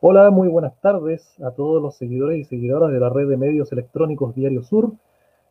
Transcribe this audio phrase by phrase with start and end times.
[0.00, 3.72] Hola, muy buenas tardes a todos los seguidores y seguidoras de la red de medios
[3.72, 4.92] electrónicos Diario Sur.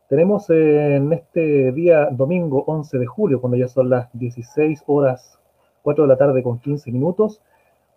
[0.08, 5.38] Tenemos en este día domingo 11 de julio, cuando ya son las 16 horas
[5.82, 7.42] 4 de la tarde con 15 minutos,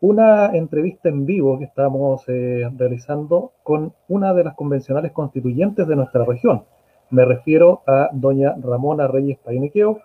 [0.01, 5.95] una entrevista en vivo que estamos eh, realizando con una de las convencionales constituyentes de
[5.95, 6.65] nuestra región.
[7.11, 10.01] Me refiero a doña Ramona Reyes Painequeo,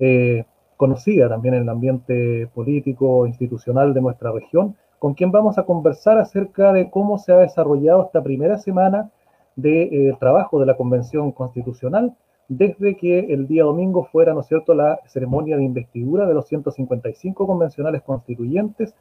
[0.00, 0.44] eh,
[0.76, 6.18] conocida también en el ambiente político institucional de nuestra región, con quien vamos a conversar
[6.18, 9.10] acerca de cómo se ha desarrollado esta primera semana
[9.56, 12.14] de eh, trabajo de la Convención Constitucional
[12.48, 16.46] desde que el día domingo fuera, ¿no es cierto?, la ceremonia de investidura de los
[16.48, 18.94] 155 convencionales constituyentes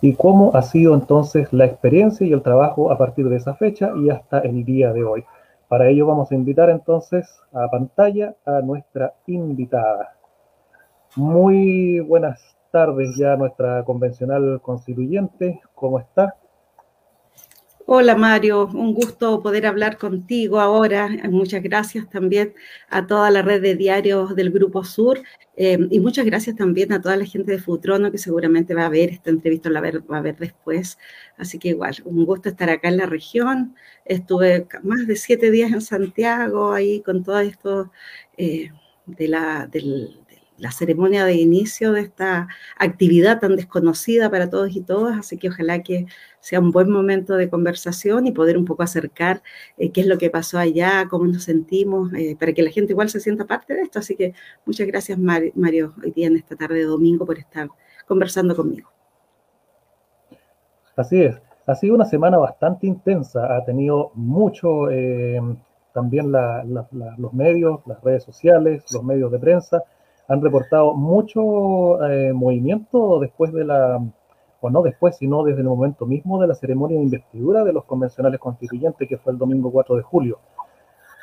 [0.00, 3.92] y cómo ha sido entonces la experiencia y el trabajo a partir de esa fecha
[3.96, 5.24] y hasta el día de hoy.
[5.68, 10.16] Para ello vamos a invitar entonces a pantalla a nuestra invitada.
[11.16, 15.60] Muy buenas tardes ya nuestra convencional constituyente.
[15.76, 16.34] ¿Cómo está?
[17.86, 21.08] Hola Mario, un gusto poder hablar contigo ahora.
[21.30, 22.52] Muchas gracias también
[22.88, 25.20] a toda la red de diarios del Grupo Sur
[25.56, 28.88] eh, y muchas gracias también a toda la gente de Futrono que seguramente va a
[28.88, 30.98] ver esta entrevista, la va a ver después.
[31.36, 33.76] Así que igual, un gusto estar acá en la región.
[34.04, 37.92] Estuve más de siete días en Santiago ahí con todo esto
[38.36, 38.72] eh,
[39.06, 40.23] de la, del,
[40.58, 45.48] la ceremonia de inicio de esta actividad tan desconocida para todos y todas, así que
[45.48, 46.06] ojalá que
[46.40, 49.42] sea un buen momento de conversación y poder un poco acercar
[49.78, 52.92] eh, qué es lo que pasó allá, cómo nos sentimos, eh, para que la gente
[52.92, 53.98] igual se sienta parte de esto.
[53.98, 57.68] Así que muchas gracias Mario hoy día en esta tarde de domingo por estar
[58.06, 58.90] conversando conmigo.
[60.96, 64.90] Así es, ha sido una semana bastante intensa, ha tenido mucho...
[64.90, 65.40] Eh,
[65.94, 69.84] también los medios, las redes sociales, los medios de prensa,
[70.28, 74.02] han reportado mucho eh, movimiento después de la,
[74.60, 77.84] o no después, sino desde el momento mismo de la ceremonia de investidura de los
[77.84, 80.38] convencionales constituyentes, que fue el domingo 4 de julio.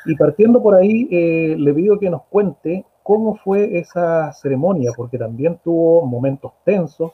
[0.06, 5.18] Y partiendo por ahí, eh, le pido que nos cuente cómo fue esa ceremonia, porque
[5.18, 7.12] también tuvo momentos tensos,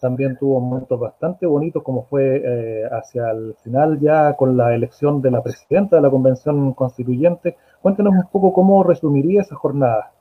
[0.00, 5.22] también tuvo momentos bastante bonitos, como fue eh, hacia el final ya con la elección
[5.22, 7.56] de la presidenta de la convención constituyente.
[7.80, 10.12] Cuéntenos un poco cómo resumiría esa jornada.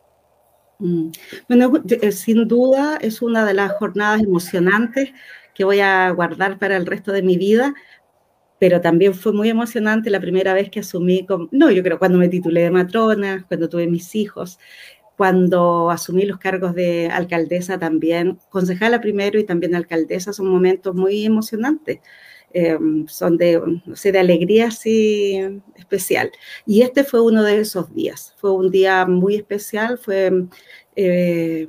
[0.79, 1.09] Mm.
[1.47, 5.11] Bueno, eh, sin duda es una de las jornadas emocionantes
[5.53, 7.73] que voy a guardar para el resto de mi vida,
[8.59, 12.29] pero también fue muy emocionante la primera vez que asumí, no, yo creo cuando me
[12.29, 14.59] titulé de matrona, cuando tuve mis hijos,
[15.17, 21.25] cuando asumí los cargos de alcaldesa también, concejala primero y también alcaldesa, son momentos muy
[21.25, 21.99] emocionantes.
[22.57, 25.41] Em, son de, no sé, de alegría así
[25.75, 26.31] especial.
[26.65, 30.31] Y este fue uno de esos días, fue un día muy especial, fue...
[30.95, 31.67] Eh,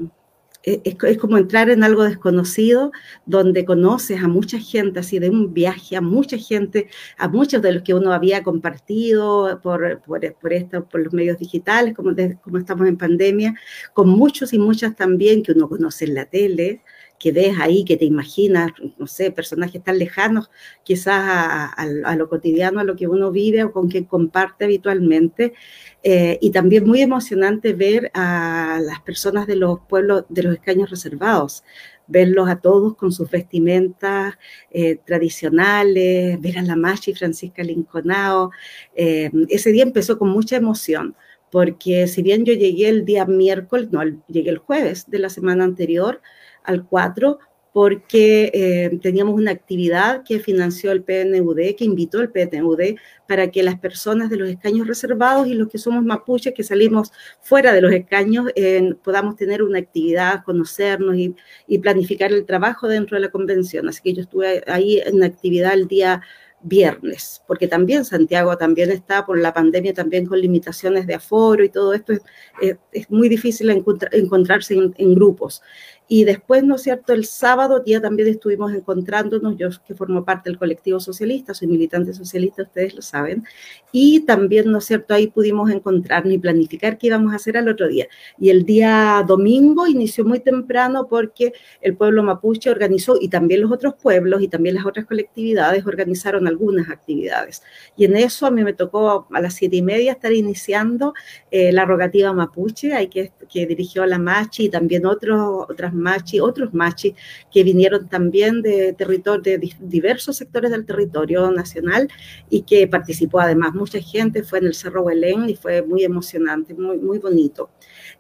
[0.63, 2.91] es, como entrar en algo desconocido
[3.25, 7.73] donde conoces a mucha gente, así de un viaje, a mucha gente, a muchos de
[7.73, 12.59] los que uno había compartido por, por, por, esto, por los medios digitales, como, como
[12.59, 13.55] estamos en pandemia,
[13.93, 16.83] con muchos y muchas también que uno conoce en la tele,
[17.19, 20.51] que ves ahí, que te imaginas, no sé, personajes tan lejanos
[20.85, 25.55] quizás a, lo cotidiano, a lo que uno vive o con quien comparte habitualmente.
[26.03, 30.91] Eh, y también muy emocionante ver a las personas de los pueblos, de los escaños
[30.91, 31.65] reservados,
[32.07, 34.35] verlos a todos con sus vestimentas
[34.71, 38.51] eh, tradicionales, ver a la Machi Francisca Linconao.
[38.95, 41.17] Eh, ese día empezó con mucha emoción
[41.51, 45.65] porque si bien yo llegué el día miércoles, no, llegué el jueves de la semana
[45.65, 46.21] anterior,
[46.67, 47.39] al 4
[47.77, 52.97] porque eh, teníamos una actividad que financió el PNUD, que invitó el PNUD
[53.29, 57.13] para que las personas de los escaños reservados y los que somos mapuches, que salimos
[57.43, 61.37] fuera de los escaños, eh, podamos tener una actividad, conocernos y,
[61.81, 63.91] planificar el trabajo dentro de la convención.
[63.91, 66.23] Así que yo estuve ahí en actividad el día
[66.63, 71.69] viernes, porque también Santiago también está por la pandemia, también con limitaciones de aforo y
[71.69, 72.15] todo esto,
[72.63, 75.63] es, muy difícil encontrarse en, en grupos.
[76.09, 80.49] Y después, ¿no es cierto?, el sábado ya también estuvimos encontrándonos, yo que formo parte
[80.49, 83.45] del colectivo socialista, soy militante socialista, ustedes lo saben,
[83.91, 87.69] y también, ¿no es cierto?, ahí pudimos encontrarnos y planificar qué íbamos a hacer al
[87.69, 88.07] otro día.
[88.39, 93.73] Y el día domingo inició muy temprano porque el pueblo mapuche organizó, y también los
[93.73, 97.63] otros pueblos y también las otras colectividades organizaron algunas actividades.
[97.97, 101.15] Y en eso a mí me tocó a las siete y media estar iniciando
[101.51, 106.41] eh, la rogativa mapuche, ahí que, que dirigió la Machi y también otros, otras machi,
[106.41, 107.15] otros machi
[107.53, 112.09] que vinieron también de, territorio, de diversos sectores del territorio nacional
[112.51, 116.75] y que participó además mucha gente, fue en el Cerro Belén y fue muy emocionante,
[116.75, 117.71] muy, muy bonito.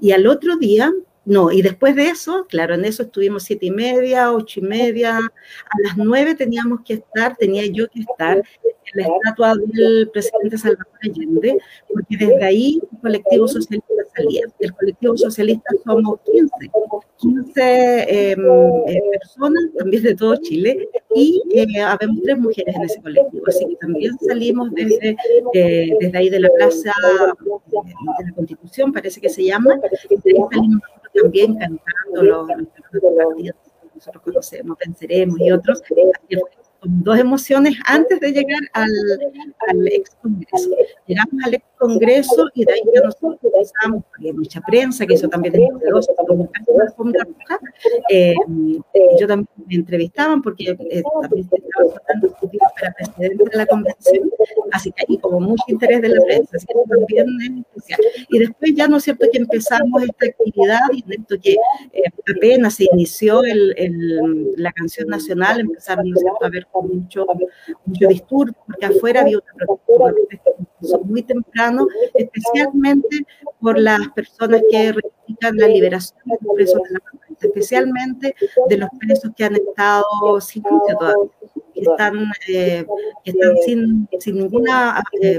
[0.00, 0.92] Y al otro día
[1.26, 5.18] no, y después de eso, claro, en eso estuvimos siete y media, ocho y media,
[5.18, 8.44] a las nueve teníamos que estar, tenía yo que estar en
[8.94, 11.58] la estatua del presidente Salvador Allende,
[11.92, 14.42] porque desde ahí el colectivo socialista salía.
[14.60, 16.50] El colectivo socialista somos 15,
[17.16, 18.40] 15 em,
[18.86, 23.66] eh, personas, también de todo Chile, y eh, habemos tres mujeres en ese colectivo, así
[23.66, 25.16] que también salimos desde,
[25.54, 26.92] eh, ahí de la plaza
[27.66, 30.82] de la Constitución, parece que se llama, y salimos
[31.22, 33.50] también cantando los, que
[33.94, 35.82] nosotros conocemos, Venceremos y otros,
[36.88, 38.90] dos emociones antes de llegar al,
[39.68, 40.70] al ex congreso.
[41.06, 45.28] Llegamos al ex congreso y de ahí ya nosotros empezamos, había mucha prensa, que eso
[45.28, 46.12] también es poderoso,
[48.10, 48.34] eh,
[49.20, 54.30] yo también me entrevistaban porque eh, también estaba tratando de para presidente de la convención,
[54.72, 58.00] así que hay como mucho interés de la prensa, así que también es especial.
[58.28, 61.52] Y después ya, ¿no es cierto?, que empezamos esta actividad y esto que
[61.92, 62.02] eh,
[62.36, 67.26] apenas se inició el, el, la canción nacional, empezaron, ¿no es cierto?, a ver mucho,
[67.84, 70.50] mucho disturbio, porque afuera había una protesta
[71.04, 73.26] muy temprano, especialmente
[73.60, 77.00] por las personas que reivindican la liberación de los presos de la
[77.40, 78.34] especialmente
[78.68, 81.30] de los presos que han estado sin juicio todavía
[81.80, 82.84] están, eh,
[83.24, 85.38] están sin, sin ninguna eh,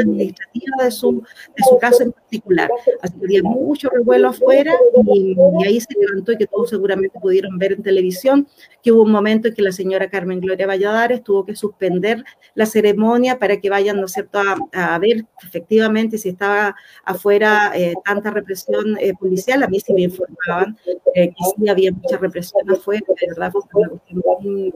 [0.00, 1.22] administrativa de su,
[1.56, 2.70] de su caso en particular.
[3.02, 4.74] Así que había mucho revuelo afuera
[5.12, 8.48] y, y, ahí se levantó y que todos seguramente pudieron ver en televisión
[8.82, 12.24] que hubo un momento en que la señora Carmen Gloria Valladares tuvo que suspender
[12.54, 17.72] la ceremonia para que vayan, ¿no es cierto?, a, a ver efectivamente si estaba afuera
[17.74, 19.62] eh, tanta represión eh, policial.
[19.62, 20.76] A mí sí me informaban
[21.14, 24.72] eh, que sí había mucha represión afuera, de verdad fue una cuestión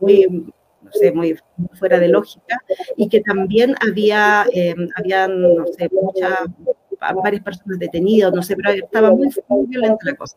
[0.00, 0.26] muy,
[0.82, 1.38] no sé, muy
[1.78, 2.60] fuera de lógica,
[2.96, 4.74] y que también había, eh,
[5.28, 6.38] no sé, muchas
[7.22, 10.36] varias personas detenidas, no sé, pero estaba muy, muy violenta la cosa.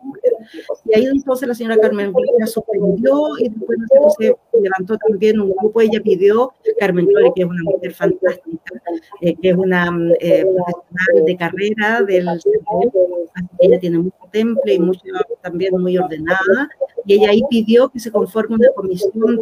[0.85, 3.79] Y ahí entonces la señora Carmen Gloria suspendió y después
[4.17, 8.73] sé, se levantó también un grupo, ella pidió, Carmen Gloria, que es una mujer fantástica,
[9.21, 9.89] eh, que es una
[10.19, 12.27] eh, profesional de carrera del
[13.59, 15.01] ella tiene mucho temple y mucho,
[15.41, 16.69] también muy ordenada,
[17.05, 19.39] y ella ahí pidió que se conforme una comisión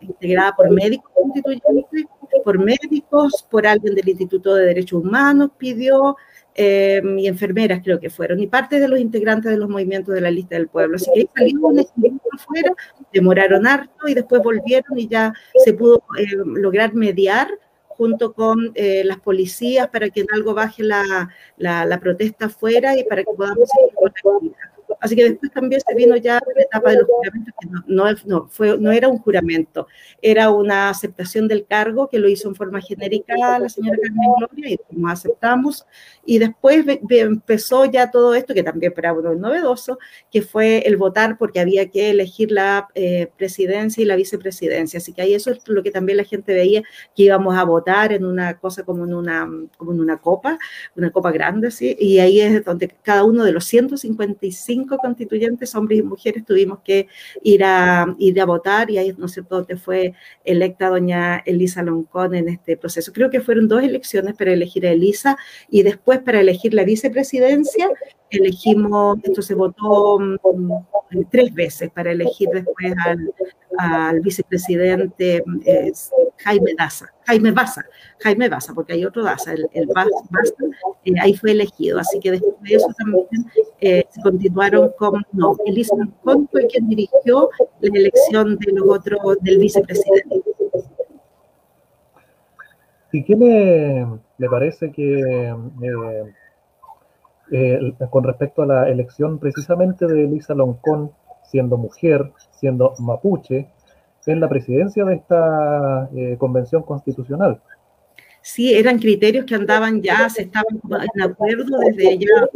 [0.00, 2.04] integrada por médicos constituyentes
[2.44, 6.16] por médicos, por alguien del Instituto de Derechos Humanos pidió,
[6.54, 10.20] eh, y enfermeras creo que fueron, y parte de los integrantes de los movimientos de
[10.20, 10.96] la lista del pueblo.
[10.96, 12.72] Así que ahí salió un equipo afuera,
[13.12, 15.32] demoraron harto y después volvieron y ya
[15.64, 17.48] se pudo eh, lograr mediar
[17.88, 22.98] junto con eh, las policías para que en algo baje la, la, la protesta afuera
[22.98, 24.71] y para que podamos seguir con la actividad.
[25.02, 28.48] Así que después también se vino ya la etapa de los juramentos, que no, no,
[28.48, 29.88] fue, no era un juramento,
[30.22, 34.70] era una aceptación del cargo que lo hizo en forma genérica la señora Carmen Gloria
[34.70, 35.86] y nos aceptamos.
[36.24, 39.98] Y después empezó ya todo esto, que también para uno novedoso,
[40.30, 44.98] que fue el votar porque había que elegir la eh, presidencia y la vicepresidencia.
[44.98, 46.82] Así que ahí eso es lo que también la gente veía,
[47.16, 50.60] que íbamos a votar en una cosa como en una, como en una copa,
[50.94, 51.96] una copa grande, ¿sí?
[51.98, 57.08] Y ahí es donde cada uno de los 155 constituyentes, hombres y mujeres, tuvimos que
[57.42, 62.34] ir a, ir a votar y ahí, ¿no sé cierto?, fue electa doña Elisa Loncón
[62.34, 63.12] en este proceso.
[63.12, 65.36] Creo que fueron dos elecciones para elegir a Elisa
[65.70, 67.88] y después para elegir la vicepresidencia
[68.32, 70.38] elegimos, esto se votó um,
[71.30, 73.32] tres veces para elegir después al,
[73.78, 75.92] al vicepresidente eh,
[76.38, 77.84] Jaime Daza, Jaime Baza,
[78.20, 80.10] Jaime Baza, porque hay otro Daza, el, el Baza,
[81.04, 83.26] eh, ahí fue elegido, así que después de eso también
[83.80, 87.50] eh, se continuaron con, no, Elisa Con fue quien dirigió
[87.80, 90.42] la elección de los otros, del vicepresidente.
[93.14, 95.54] ¿Y qué le, parece que
[98.10, 101.12] con respecto a la elección precisamente de Elisa Loncón,
[101.52, 103.68] siendo mujer, siendo mapuche,
[104.26, 107.60] en la presidencia de esta eh, convención constitucional.
[108.42, 110.80] Sí, eran criterios que andaban ya, se estaban
[111.14, 112.48] en acuerdo desde ya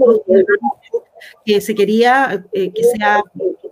[1.45, 3.23] que se quería eh, que sea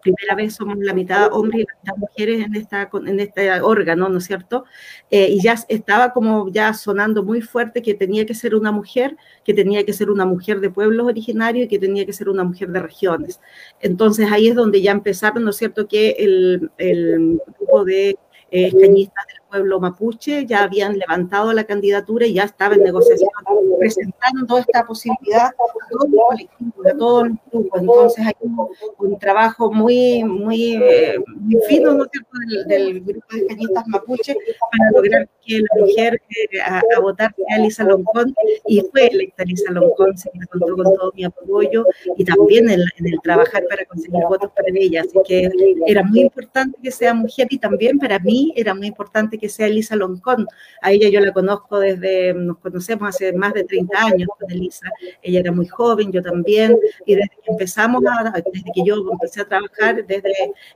[0.04, 4.08] primera vez somos la mitad hombres y la mitad mujeres en, esta, en este órgano,
[4.08, 4.64] ¿no es cierto?
[5.10, 9.16] Eh, y ya estaba como ya sonando muy fuerte que tenía que ser una mujer,
[9.44, 12.44] que tenía que ser una mujer de pueblos originarios y que tenía que ser una
[12.44, 13.40] mujer de regiones.
[13.80, 18.10] Entonces ahí es donde ya empezaron, ¿no es cierto?, que el, el grupo de
[18.50, 23.30] eh, escañistas del pueblo mapuche ya habían levantado la candidatura y ya estaba en negociación
[23.78, 27.80] presentando esta posibilidad a todos los colectivos, a todos los grupos.
[27.80, 33.86] Entonces hay un, trabajo muy, muy, eh, muy fino ¿no del, del, grupo de cañitas
[33.86, 38.34] mapuche para lograr que la mujer eh, a, votar sea Lisa Loncón
[38.66, 41.84] y fue electa Lisa Loncón, se me contó con todo mi apoyo
[42.16, 45.02] y también en, en el trabajar para conseguir votos para ella.
[45.02, 45.48] Así que
[45.86, 49.66] era muy importante que sea mujer y también para mí era muy importante que sea
[49.66, 50.46] Elisa Loncón.
[50.82, 54.88] A ella yo la conozco desde, nos conocemos hace más de 30 años con Elisa.
[55.22, 59.42] Ella era muy joven, yo también, y desde que empezamos, a, desde que yo empecé
[59.42, 60.32] a trabajar, desde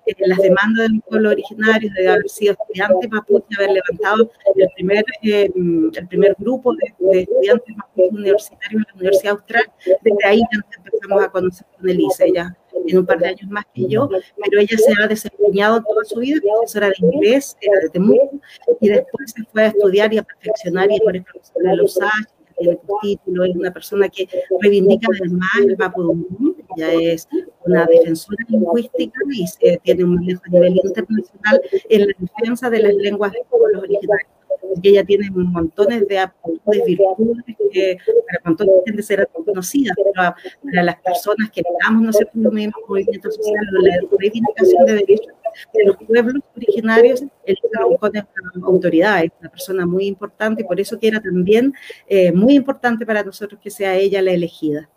[0.06, 5.04] eh, las demandas del pueblo originario, de haber sido estudiante mapuche, haber levantado el primer,
[5.22, 9.64] eh, el primer grupo de, estudiantes mapuche universitarios en la Universidad Austral,
[10.02, 10.42] desde ahí
[10.76, 12.24] empezamos a conocer con Elisa.
[12.24, 12.56] Ella
[12.86, 16.20] en un par de años más que yo, pero ella se ha desempeñado toda su
[16.20, 18.40] vida, profesora de inglés, era de Temuco,
[18.80, 22.38] y después se fue a estudiar y a perfeccionar y es profesora de los Ángeles,
[22.58, 24.28] tiene título, es una persona que
[24.60, 27.28] reivindica además el Mapudungun, ella es
[27.64, 32.94] una defensora lingüística y tiene un manejo a nivel internacional en la defensa de las
[32.94, 34.37] lenguas de pueblos originarios
[34.78, 40.82] porque ella tiene montones de aptitudes, virtudes que para montones de ser conocidas, pero para
[40.84, 45.34] las personas que estamos, no por los mismos movimientos la reivindicación de derechos
[45.74, 47.56] de los pueblos originarios, el
[47.98, 51.74] con es una autoridad, es una persona muy importante y por eso que era también
[52.06, 54.88] eh, muy importante para nosotros que sea ella la elegida.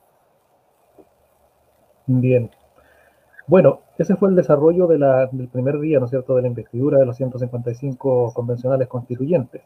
[2.06, 2.52] Bien.
[3.52, 7.06] Bueno, ese fue el desarrollo del primer día, ¿no es cierto?, de la investidura de
[7.06, 9.62] los 155 convencionales constituyentes.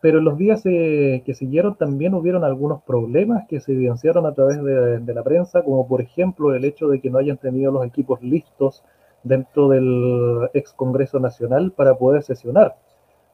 [0.00, 4.34] Pero en los días eh, que siguieron también hubieron algunos problemas que se evidenciaron a
[4.34, 7.72] través de, de, la prensa, como por ejemplo el hecho de que no hayan tenido
[7.72, 8.84] los equipos listos
[9.24, 12.76] dentro del ex Congreso Nacional para poder sesionar.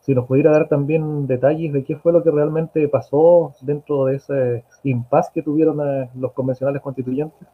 [0.00, 4.16] Si nos pudiera dar también detalles de qué fue lo que realmente pasó dentro de
[4.16, 7.46] ese impasse que tuvieron eh, los convencionales constituyentes.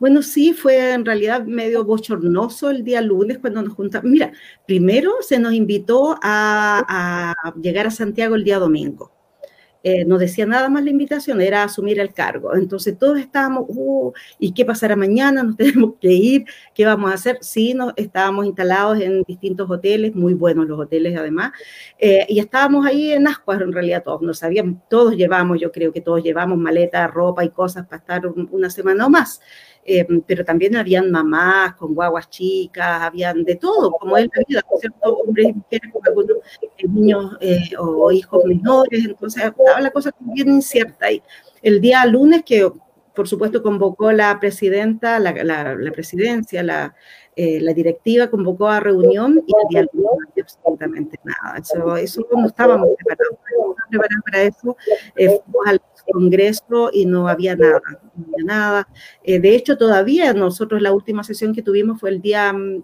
[0.00, 4.10] Bueno, sí, fue en realidad medio bochornoso el día lunes cuando nos juntamos.
[4.10, 4.32] Mira,
[4.66, 9.12] primero se nos invitó a, llegar a Santiago el día domingo.
[9.82, 12.54] Eh, no decía nada más la invitación, era asumir el cargo.
[12.54, 15.42] Entonces todos estábamos, uh, ¿y qué pasará mañana?
[15.42, 16.44] Nos tenemos que ir,
[16.74, 17.38] ¿qué vamos a hacer?
[17.40, 21.52] Sí, nos, estábamos instalados en distintos hoteles, muy buenos los hoteles además,
[21.98, 25.92] eh, y estábamos ahí en Ascuas, en realidad todos, no sabíamos, todos llevamos, yo creo
[25.92, 29.40] que todos llevamos maleta, ropa y cosas para estar una semana o más.
[29.82, 34.62] Eh, pero también habían mamás con guaguas chicas, habían de todo, como es la vida,
[34.78, 35.14] ¿cierto?
[35.14, 37.38] Hombres y mujeres con algunos eh, niños
[37.78, 41.10] o hijos menores, entonces estaba la cosa bien incierta.
[41.10, 41.22] Y
[41.62, 42.70] el día lunes que
[43.14, 46.94] por supuesto convocó la presidenta, la, la, presidencia, la,
[47.36, 51.58] la, directiva convocó a reunión y el día lunes no había absolutamente nada.
[51.58, 54.76] Eso, eso no estábamos preparados, no estábamos preparados para eso.
[55.16, 57.80] fuimos al Congreso y no había nada,
[58.14, 58.88] no había nada.
[59.22, 62.82] Eh, de hecho, todavía nosotros la última sesión que tuvimos fue el día mm,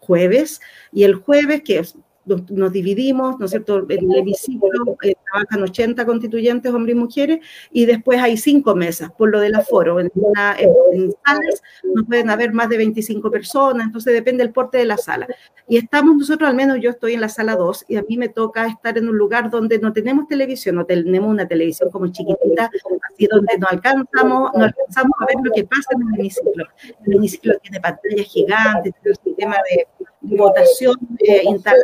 [0.00, 0.60] jueves
[0.92, 1.82] y el jueves que
[2.24, 3.86] nos, dividimos, ¿no es cierto?
[3.88, 7.38] En el hemiciclo eh, trabajan 80 constituyentes, hombres y mujeres,
[7.72, 10.00] y después hay cinco mesas por lo del aforo.
[10.00, 14.78] En, una, en, salas no pueden haber más de 25 personas, entonces depende del porte
[14.78, 15.26] de la sala.
[15.68, 18.28] Y estamos nosotros, al menos yo estoy en la sala 2, y a mí me
[18.28, 22.70] toca estar en un lugar donde no tenemos televisión, no tenemos una televisión como chiquitita,
[23.12, 26.64] así donde no alcanzamos, no alcanzamos a ver lo que pasa en el hemiciclo.
[27.06, 29.86] El hemiciclo tiene pantallas gigantes, tiene un sistema de
[30.24, 31.82] votación eh, instalado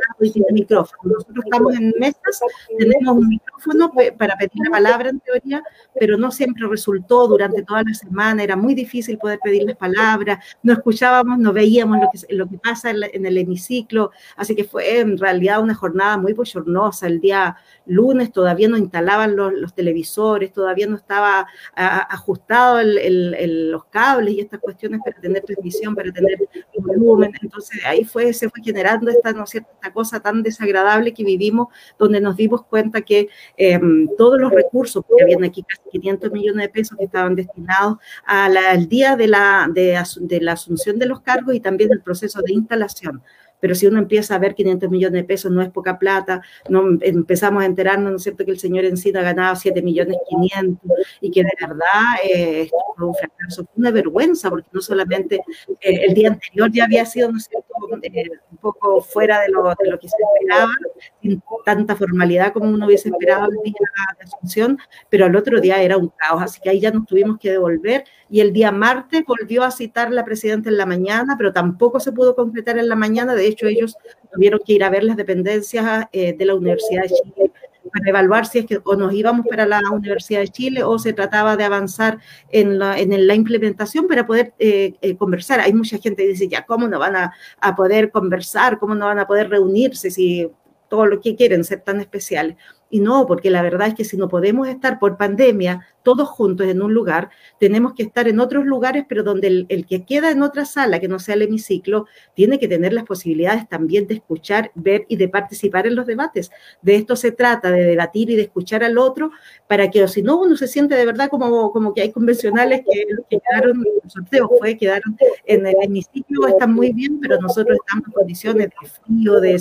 [0.53, 1.15] micrófono.
[1.15, 2.41] Nosotros estamos en mesas,
[2.79, 5.63] tenemos un micrófono para pedir la palabra en teoría,
[5.99, 10.45] pero no siempre resultó durante toda la semana, era muy difícil poder pedir las palabras,
[10.63, 15.01] no escuchábamos, no veíamos lo que, lo que pasa en, el hemiciclo, así que fue
[15.01, 17.07] en realidad una jornada muy bochornosa.
[17.07, 17.57] El día
[17.87, 24.41] lunes todavía no instalaban los, televisores, todavía no estaba ajustado el, el, los cables y
[24.41, 26.39] estas cuestiones para tener transmisión, para tener
[26.79, 31.69] volumen, entonces ahí fue se fue generando esta, ¿no esta cosa tan desagradable que vivimos,
[31.99, 36.67] donde nos dimos cuenta que em, todos los recursos, porque habían aquí casi 500 millones
[36.67, 41.21] de pesos que estaban destinados al día de la, de, de la asunción de los
[41.21, 43.23] cargos y también el proceso de instalación
[43.61, 46.99] pero si uno empieza a ver 500 millones de pesos no es poca plata, no
[47.01, 50.91] empezamos a enterarnos, ¿no es cierto?, que el señor Encina ha ganado 7 millones 500
[51.21, 55.37] y que de verdad eh, esto fue un fracaso, fue una vergüenza, porque no solamente
[55.81, 57.69] eh, el día anterior ya había sido, ¿no es cierto?,
[58.03, 58.31] eh,
[58.61, 60.73] poco fuera de lo, de lo que se esperaba,
[61.21, 63.75] sin tanta formalidad como uno hubiese esperado el día
[64.19, 64.79] de Asunción,
[65.09, 68.05] pero al otro día era un caos, así que ahí ya nos tuvimos que devolver.
[68.29, 72.13] Y el día martes volvió a citar la presidenta en la mañana, pero tampoco se
[72.13, 73.97] pudo concretar en la mañana, de hecho ellos
[74.33, 77.53] tuvieron que ir a ver las dependencias eh, de la Universidad de Chile
[77.91, 81.13] para evaluar si es que o nos íbamos para la Universidad de Chile o se
[81.13, 82.19] trataba de avanzar
[82.51, 85.61] en la, en la implementación para poder eh, eh, conversar.
[85.61, 88.79] Hay mucha gente que dice, ya, ¿cómo no van a, a, poder conversar?
[88.79, 90.51] ¿Cómo no van a poder reunirse si
[90.89, 92.57] todo lo que quieren ser tan especiales?
[92.91, 96.67] Y no, porque la verdad es que si no podemos estar por pandemia todos juntos
[96.67, 100.43] en un lugar, tenemos que estar en otros lugares, pero donde el, que queda en
[100.43, 104.71] otra sala, que no sea el hemiciclo, tiene que tener las posibilidades también de escuchar,
[104.75, 106.51] ver y de participar en los debates.
[106.83, 109.31] De esto se trata, de debatir y de escuchar al otro,
[109.67, 112.81] para que, o si no, uno se siente de verdad como, como que hay convencionales
[112.81, 115.17] que, que quedaron, el sorteo fue, quedaron
[115.47, 119.61] en el hemiciclo, están muy bien, pero nosotros estamos en condiciones de frío, de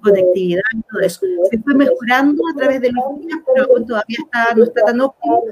[0.00, 1.20] conectividad y todo eso.
[1.50, 5.42] Se fue mejorando a través de los días, pero todavía está, no está tan óptimo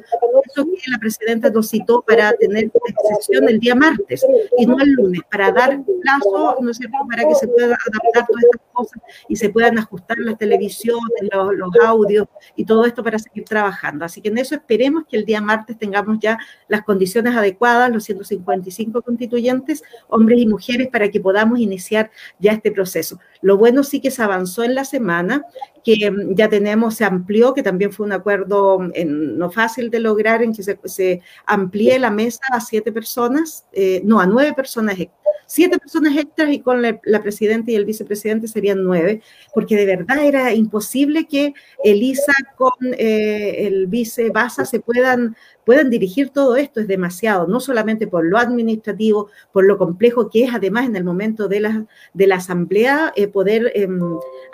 [0.44, 2.70] eso que la presidenta nos citó para tener
[3.16, 4.24] sesión el día martes
[4.56, 8.26] y no el lunes, para dar plazo, ¿no es cierto?, para que se puedan adaptar
[8.26, 13.02] todas estas cosas y se puedan ajustar las televisiones, los, los audios y todo esto
[13.02, 14.04] para seguir trabajando.
[14.04, 18.04] Así que en eso esperemos que el día martes tengamos ya las condiciones adecuadas, los
[18.04, 23.18] 155 constituyentes, hombres y mujeres, para que podamos iniciar ya este proceso.
[23.40, 25.42] Lo bueno sí que se avanzó en la semana,
[25.82, 29.90] que mm, ya tenemos, se amplió, que también fue un acuerdo mm, en, no fácil
[29.90, 34.52] de lograr, en que se, amplíe la mesa a siete personas, eh, no, a nueve
[34.54, 34.98] personas
[35.48, 39.22] siete personas extras y con la, presidenta y el vicepresidente serían nueve,
[39.54, 45.34] porque de verdad era imposible que Elisa con eh, el vice Baza se puedan
[45.68, 46.80] puedan dirigir todo esto.
[46.80, 51.04] Es demasiado, no solamente por lo administrativo, por lo complejo que es además en el
[51.04, 53.86] momento de la, de la asamblea eh, poder eh,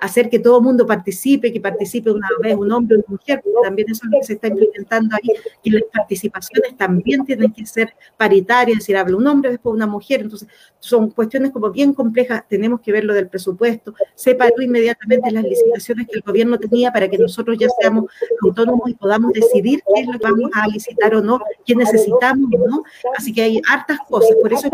[0.00, 3.60] hacer que todo mundo participe, que participe una vez un hombre o una mujer, porque
[3.62, 5.30] también eso es lo que se está implementando ahí,
[5.62, 9.86] que las participaciones también tienen que ser paritarias, es decir, habla un hombre, después una
[9.86, 10.48] mujer, entonces
[10.84, 15.42] son cuestiones como bien complejas, tenemos que ver lo del presupuesto, se paró inmediatamente las
[15.42, 18.04] licitaciones que el gobierno tenía para que nosotros ya seamos
[18.42, 22.50] autónomos y podamos decidir qué es lo que vamos a licitar o no, qué necesitamos
[22.52, 22.84] o no.
[23.16, 24.36] Así que hay hartas cosas.
[24.42, 24.72] Por eso es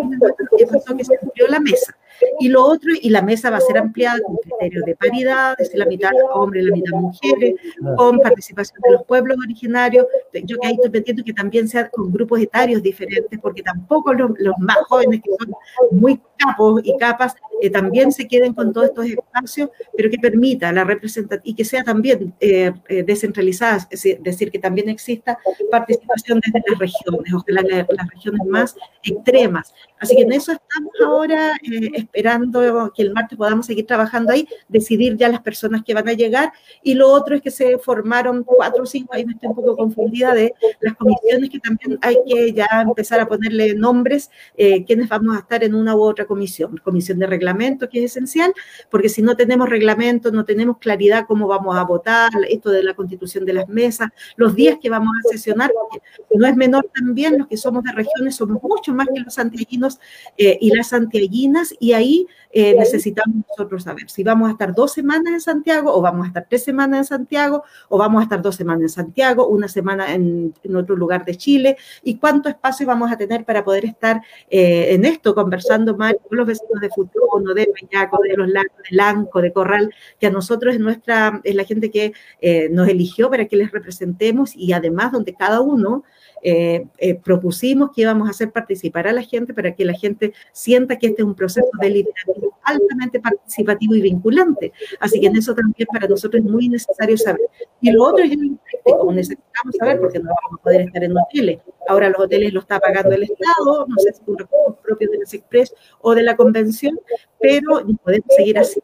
[0.59, 1.97] que que se amplió la mesa.
[2.39, 5.79] Y lo otro, y la mesa va a ser ampliada con criterios de paridad, desde
[5.79, 7.55] la mitad hombres la mitad mujeres,
[7.97, 10.07] con participación de los pueblos originarios.
[10.45, 14.31] Yo que ahí estoy pendiente que también sea con grupos etarios diferentes, porque tampoco los,
[14.39, 15.53] los más jóvenes, que son
[15.93, 20.73] muy capos y capas, eh, también se queden con todos estos espacios, pero que permita
[20.73, 25.39] la representación y que sea también eh, eh, descentralizada, es decir, que también exista
[25.71, 29.73] participación desde las regiones, ojalá las, las regiones más extremas.
[30.01, 34.49] Así que en eso estamos ahora eh, esperando que el martes podamos seguir trabajando ahí,
[34.69, 36.53] decidir ya las personas que van a llegar.
[36.83, 39.77] Y lo otro es que se formaron cuatro o cinco, ahí me estoy un poco
[39.77, 45.09] confundida, de las comisiones que también hay que ya empezar a ponerle nombres, eh, quienes
[45.09, 46.79] vamos a estar en una u otra comisión.
[46.83, 47.50] Comisión de reglamento,
[47.91, 48.53] que es esencial,
[48.91, 52.95] porque si no tenemos reglamento, no tenemos claridad cómo vamos a votar, esto de la
[52.95, 55.71] constitución de las mesas, los días que vamos a sesionar,
[56.35, 60.01] no es menor también, los que somos de regiones somos mucho más que los santiaguinos
[60.37, 64.93] eh, y las santiaguinas, y ahí eh, necesitamos nosotros saber si vamos a estar dos
[64.93, 68.43] semanas en Santiago, o vamos a estar tres semanas en Santiago, o vamos a estar
[68.43, 72.87] dos semanas en Santiago, una semana en, en otro lugar de Chile, y cuánto espacio
[72.87, 76.89] vamos a tener para poder estar eh, en esto, conversando más con los vecinos de
[76.91, 81.41] Futuro, de Peñaco, de Los Lagos, de Lanco, de Corral, que a nosotros es, nuestra,
[81.45, 85.61] es la gente que eh, nos eligió para que les representemos, y además donde cada
[85.61, 86.05] uno
[86.43, 90.33] eh, eh, propusimos que íbamos a hacer participar a la gente para que la gente
[90.53, 94.73] sienta que este es un proceso deliberativo altamente participativo y vinculante.
[95.01, 97.43] Así que en eso también para nosotros es muy necesario saber.
[97.81, 98.37] Y lo otro, yo
[98.85, 101.59] como necesitamos saber, porque no vamos a poder estar en hoteles.
[101.89, 105.19] Ahora los hoteles lo está pagando el Estado, no sé si por recursos propios de
[105.19, 106.99] las Express o de la convención,
[107.41, 108.81] pero podemos seguir así.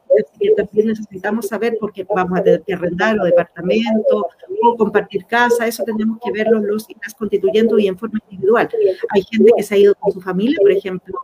[0.55, 4.27] También necesitamos saber porque vamos a tener que arrendar o departamento
[4.61, 7.13] o compartir casa, eso tenemos que verlo los y las
[7.47, 8.69] constituyendo y en forma individual.
[9.15, 11.15] Hay gente que se ha ido con su familia, por ejemplo,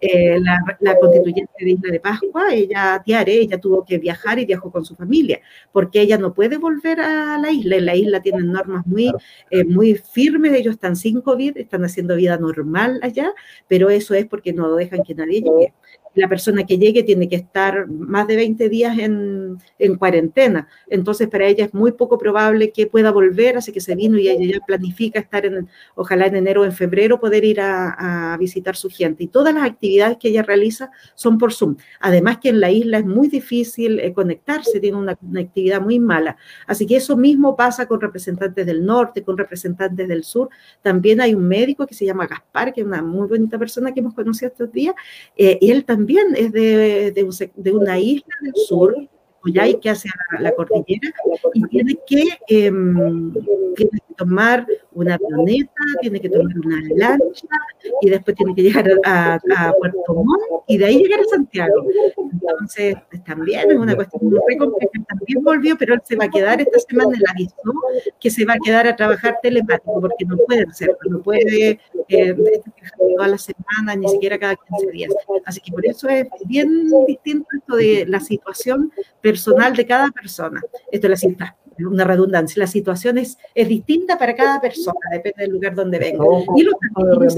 [0.00, 4.46] eh, la, la, constituyente de Isla de Pascua, ella, Tiare, ella tuvo que viajar y
[4.46, 5.40] viajó con su familia,
[5.72, 7.76] porque ella no puede volver a la isla.
[7.76, 9.12] En la isla tienen normas muy,
[9.50, 13.32] eh, muy firmes, ellos están sin COVID, están haciendo vida normal allá,
[13.68, 15.72] pero eso es porque no dejan que nadie llegue.
[16.14, 20.68] La persona que llegue tiene que estar más de 20 días en, en, cuarentena.
[20.88, 24.28] Entonces, para ella es muy poco probable que pueda volver, así que se vino y
[24.28, 28.36] ella ya planifica estar en, ojalá en enero o en febrero, poder ir a, a
[28.38, 29.24] visitar su gente.
[29.24, 31.76] Y todas las actividades que ella realiza son por Zoom.
[32.00, 36.36] Además que en la isla es muy difícil eh, conectarse, tiene una conectividad muy mala.
[36.66, 40.48] Así que eso mismo pasa con representantes del norte, con representantes del sur.
[40.82, 44.00] También hay un médico que se llama Gaspar, que es una muy bonita persona que
[44.00, 44.94] hemos conocido estos días,
[45.36, 45.99] eh, y él también
[46.36, 48.94] es de, de, una isla del sur,
[49.40, 50.08] Coyhai, que hace
[50.38, 51.12] la, cordillera,
[51.54, 53.32] y tiene que, em,
[53.74, 57.46] tiene que tomar una avioneta, tiene que tomar una lancha
[58.02, 59.40] y después tiene que llegar a,
[59.78, 61.86] Puerto Montt y de ahí llegar a Santiago.
[62.32, 64.92] Entonces, también es una cuestión muy compleja.
[65.08, 67.72] También volvió, pero él se va a quedar esta semana, él avisó
[68.20, 71.80] que se va a quedar a trabajar telemático porque no puede hacerlo, no puede
[72.10, 72.34] eh,
[73.16, 75.12] toda la semana, ni siquiera cada 15 días.
[75.44, 80.60] Así que por eso es bien distinto esto de la situación personal de cada persona.
[80.90, 85.42] Esto es la cita una redundancia, la situación es, es distinta para cada persona, depende
[85.42, 86.24] del lugar donde venga.
[86.56, 86.74] Y los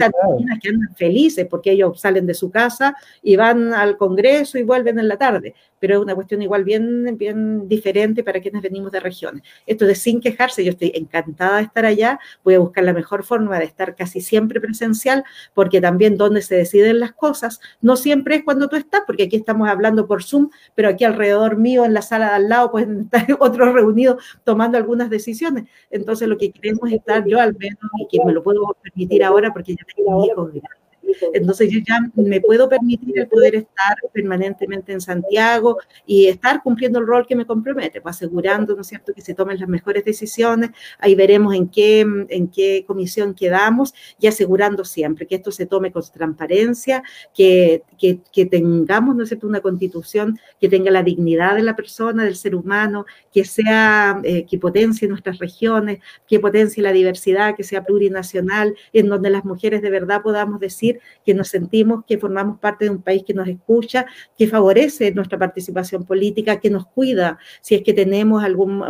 [0.01, 4.63] argentinos que andan felices porque ellos salen de su casa y van al Congreso y
[4.63, 8.93] vuelven en la tarde, pero es una cuestión igual bien, bien diferente para quienes venimos
[8.93, 9.43] de regiones.
[9.67, 13.25] Esto de sin quejarse, yo estoy encantada de estar allá, voy a buscar la mejor
[13.25, 15.25] forma de estar casi siempre presencial,
[15.55, 19.37] porque también donde se deciden las cosas, no siempre es cuando tú estás, porque aquí
[19.37, 23.01] estamos hablando por Zoom, pero aquí alrededor mío, en la sala de al lado, pueden
[23.13, 25.65] estar otros reunidos tomando algunas decisiones.
[25.91, 29.25] Entonces, lo que queremos es estar yo al menos, y que me lo puedo permitir
[29.25, 30.53] ahora porque ya tengo hijos
[31.33, 36.99] entonces yo ya me puedo permitir el poder estar permanentemente en Santiago y estar cumpliendo
[36.99, 40.05] el rol que me compromete, pues asegurando, ¿no es cierto?, que se tomen las mejores
[40.05, 45.67] decisiones, ahí veremos en qué, en qué comisión quedamos y asegurando siempre que esto se
[45.67, 47.03] tome con transparencia,
[47.35, 51.77] que, que, que tengamos, ¿no es cierto?, una constitución que tenga la dignidad de la
[51.77, 57.55] persona, del ser humano, que sea, eh, que potencie nuestras regiones, que potencie la diversidad,
[57.57, 62.19] que sea plurinacional, en donde las mujeres de verdad podamos decir que nos sentimos que
[62.19, 66.87] formamos parte de un país que nos escucha, que favorece nuestra participación política, que nos
[66.87, 68.83] cuida si es que tenemos algún,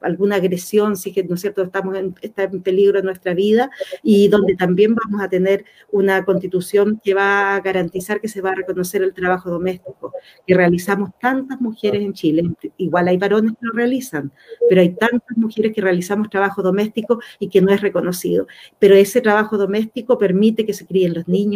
[0.00, 3.70] alguna agresión, si es que, ¿no es cierto?, estamos en, está en peligro nuestra vida
[4.02, 8.50] y donde también vamos a tener una constitución que va a garantizar que se va
[8.50, 10.12] a reconocer el trabajo doméstico
[10.46, 12.42] que realizamos tantas mujeres en Chile.
[12.76, 14.32] Igual hay varones que lo realizan,
[14.68, 18.46] pero hay tantas mujeres que realizamos trabajo doméstico y que no es reconocido.
[18.78, 21.55] Pero ese trabajo doméstico permite que se críen los niños,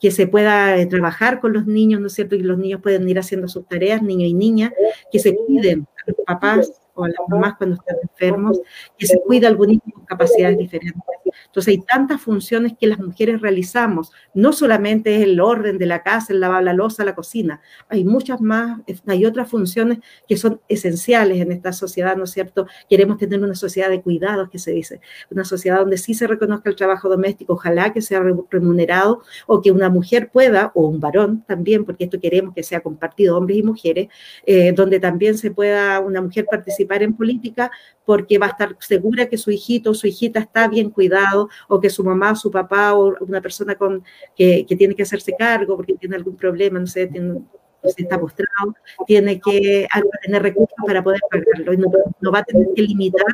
[0.00, 2.34] que se pueda eh, trabajar con los niños, ¿no es cierto?
[2.34, 4.72] Y los niños pueden ir haciendo sus tareas, niños y niñas,
[5.12, 8.60] que se cuiden a los papás o a las mamás cuando están enfermos,
[8.98, 11.02] que se cuida al niño con capacidades diferentes.
[11.46, 16.02] Entonces hay tantas funciones que las mujeres realizamos, no solamente es el orden de la
[16.02, 20.60] casa, el lavar la losa, la cocina, hay muchas más, hay otras funciones que son
[20.68, 22.66] esenciales en esta sociedad, ¿no es cierto?
[22.88, 26.70] Queremos tener una sociedad de cuidados, que se dice, una sociedad donde sí se reconozca
[26.70, 31.44] el trabajo doméstico, ojalá que sea remunerado o que una mujer pueda, o un varón
[31.46, 34.08] también, porque esto queremos que sea compartido, hombres y mujeres,
[34.46, 37.70] eh, donde también se pueda una mujer participar en política
[38.04, 41.80] porque va a estar segura que su hijito o su hijita está bien cuidado o
[41.80, 44.04] que su mamá, su papá o una persona con,
[44.36, 47.40] que, que tiene que hacerse cargo porque tiene algún problema, no sé, tiene,
[47.84, 48.74] si está postrado,
[49.06, 49.88] tiene que
[50.22, 53.26] tener recursos para poder pagarlo y no, va a tener que limitar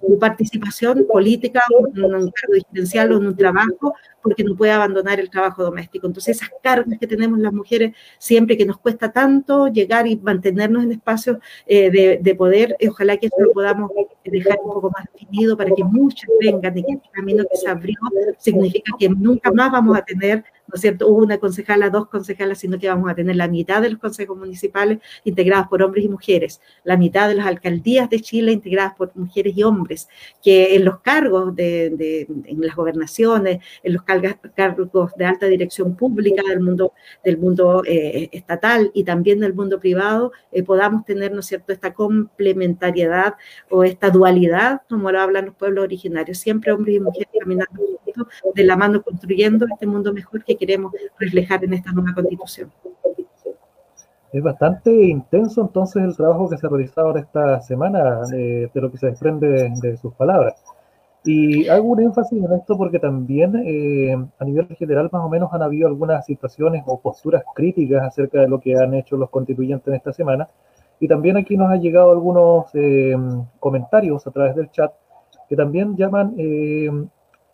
[0.00, 4.72] su participación política o en un cargo diferencial o en un trabajo porque no puede
[4.72, 6.06] abandonar el trabajo doméstico.
[6.06, 10.82] Entonces, esas cargas que tenemos las mujeres siempre que nos cuesta tanto llegar y mantenernos
[10.82, 13.90] en espacios eh, de, poder, ojalá que esto lo podamos
[14.24, 17.68] dejar un poco más definido para que muchas vengan y que este camino que se
[17.68, 17.96] abrió
[18.36, 21.08] significa que nunca más vamos a tener ¿no es cierto?
[21.08, 24.98] Una concejala, dos concejalas, sino que vamos a tener la mitad de los consejos municipales
[25.24, 29.56] integrados por hombres y mujeres, la mitad de las alcaldías de Chile integradas por mujeres
[29.56, 30.08] y hombres,
[30.42, 36.42] que en los cargos de, en las gobernaciones, en los cargos de alta dirección pública
[36.48, 36.92] del mundo,
[37.24, 41.72] del mundo eh, estatal y también del mundo privado, eh, podamos tener, ¿no es cierto?,
[41.72, 43.34] esta complementariedad
[43.70, 47.82] o esta dualidad, como lo hablan los pueblos originarios, siempre hombres y mujeres caminando
[48.54, 52.70] de la mano construyendo este mundo mejor que queremos reflejar en esta nueva constitución.
[54.32, 58.80] Es bastante intenso entonces el trabajo que se ha realizado ahora esta semana, eh, de
[58.80, 60.62] lo que se desprende de, sus palabras.
[61.24, 65.52] Y hago un énfasis en esto porque también eh, a nivel general más o menos
[65.52, 69.88] han habido algunas situaciones o posturas críticas acerca de lo que han hecho los constituyentes
[69.88, 70.48] en esta semana.
[71.00, 73.16] Y también aquí nos han llegado algunos eh,
[73.58, 74.92] comentarios a través del chat
[75.48, 76.34] que también llaman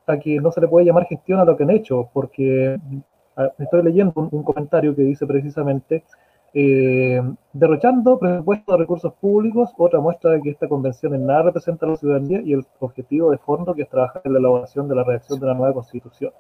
[0.06, 2.78] a que no se le puede llamar gestión a lo que han hecho, porque
[3.58, 6.04] estoy leyendo un, comentario que dice precisamente,
[6.54, 11.86] eh, derrochando presupuesto de recursos públicos, otra muestra de que esta convención en nada representa
[11.86, 14.94] a la ciudadanía y el objetivo de fondo que es trabajar en la elaboración de
[14.94, 16.32] la redacción de la nueva constitución.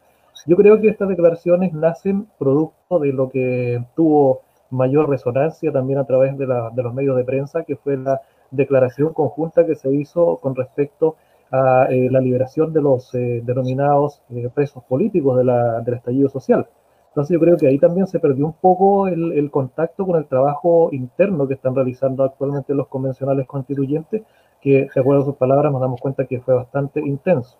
[0.46, 6.04] Yo creo que estas declaraciones nacen producto de lo que tuvo mayor resonancia también a
[6.04, 8.20] través de, los medios de prensa, que fue la
[8.50, 14.22] declaración conjunta que se hizo con respecto a eh, la liberación de los eh, denominados
[14.30, 15.44] eh, presos políticos de
[15.84, 16.66] del estallido social.
[17.08, 20.24] Entonces yo creo que ahí también se perdió un poco el, el, contacto con el
[20.26, 24.22] trabajo interno que están realizando actualmente los convencionales constituyentes,
[24.62, 27.58] que, de acuerdo a sus palabras, nos damos cuenta que fue bastante intenso.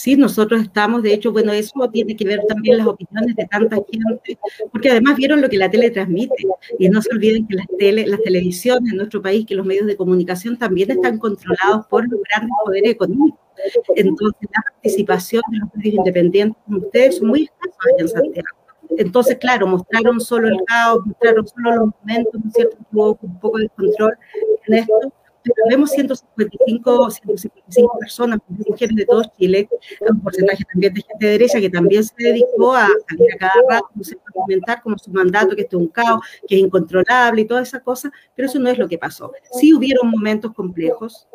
[0.00, 3.78] Sí, nosotros estamos, de hecho, bueno, eso tiene que ver también las opiniones de tanta
[3.90, 4.38] gente,
[4.70, 6.36] porque además vieron lo que la tele transmite.
[6.78, 9.88] Y no se olviden que las, tele, las televisiones en nuestro país, que los medios
[9.88, 13.40] de comunicación también están controlados por los grandes poderes económicos.
[13.96, 18.48] Entonces, la participación de los medios independientes como ustedes son muy escasos en Santiago.
[18.98, 22.76] Entonces, claro, mostraron solo el caos, mostraron solo los momentos, ¿no es cierto?
[22.92, 24.16] Hubo un poco de control
[24.68, 25.12] en esto,
[25.68, 29.68] vemos 155, 155 personas, mujeres de todo Chile,
[30.00, 33.62] un porcentaje también de gente de derecha que también se dedicó a salir a cada
[33.68, 37.44] rato, a comentar como su mandato, que esto es un caos, que es incontrolable y
[37.44, 39.32] toda esa cosa, pero eso no es lo que pasó.
[39.52, 41.26] Sí hubieron momentos complejos,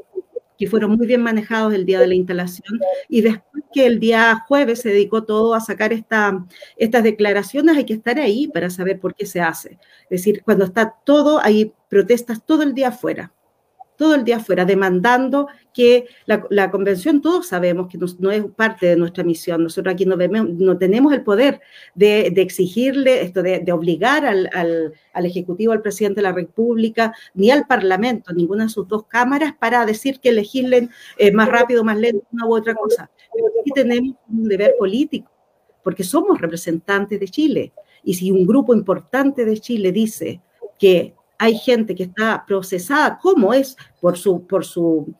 [0.58, 4.46] que fueron muy bien manejados el día de la instalación y después que el día
[4.48, 6.46] jueves se dedicó todo a sacar esta,
[6.78, 9.80] estas declaraciones, hay que estar ahí para saber por qué se hace.
[10.04, 13.34] Es decir, cuando está todo, hay protestas todo el día afuera
[14.04, 18.98] todo el día afuera, demandando que la, convención, todos sabemos que no, es parte de
[18.98, 19.64] nuestra misión.
[19.64, 21.62] Nosotros aquí no, tenemos el poder
[21.96, 28.34] de, exigirle, esto de, obligar al, Ejecutivo, al presidente de la República, ni al Parlamento,
[28.34, 32.46] ninguna de sus dos cámaras, para decir que legislen eh, más rápido, más lento, una
[32.46, 33.10] u otra cosa.
[33.62, 35.32] Aquí tenemos un deber político,
[35.82, 37.72] porque somos representantes de Chile.
[38.04, 40.42] Y si un grupo importante de Chile dice
[40.78, 45.14] que hay gente que está procesada, como es por su, por su,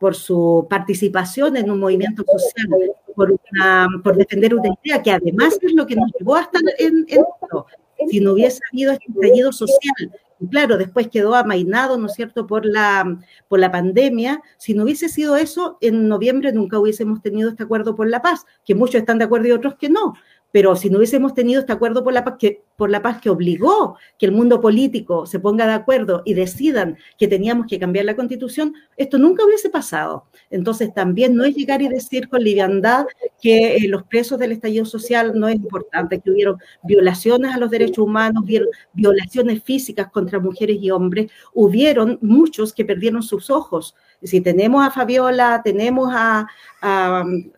[0.00, 2.68] por su participación en un movimiento social,
[3.14, 3.38] por,
[4.02, 7.66] por defender una idea, que además es lo que nos llevó a estar en, esto.
[8.10, 10.10] Si no hubiese habido este estallido social,
[10.40, 14.42] y claro, después quedó amainado, ¿no es cierto?, por la, por la pandemia.
[14.56, 18.46] Si no hubiese sido eso, en noviembre nunca hubiésemos tenido este acuerdo por la paz,
[18.64, 20.14] que muchos están de acuerdo y otros que no.
[20.58, 23.30] Pero si no hubiésemos tenido este acuerdo por la, paz que, por la paz que
[23.30, 28.06] obligó que el mundo político se ponga de acuerdo y decidan que teníamos que cambiar
[28.06, 30.24] la constitución, esto nunca hubiese pasado.
[30.50, 33.06] Entonces también no es llegar y decir con liviandad
[33.40, 37.70] que eh, los presos del estallido social no es importante, que hubieron violaciones a los
[37.70, 43.94] derechos humanos, hubieron violaciones físicas contra mujeres y hombres, hubieron muchos que perdieron sus ojos.
[44.20, 46.48] Si tenemos a Fabiola, tenemos a,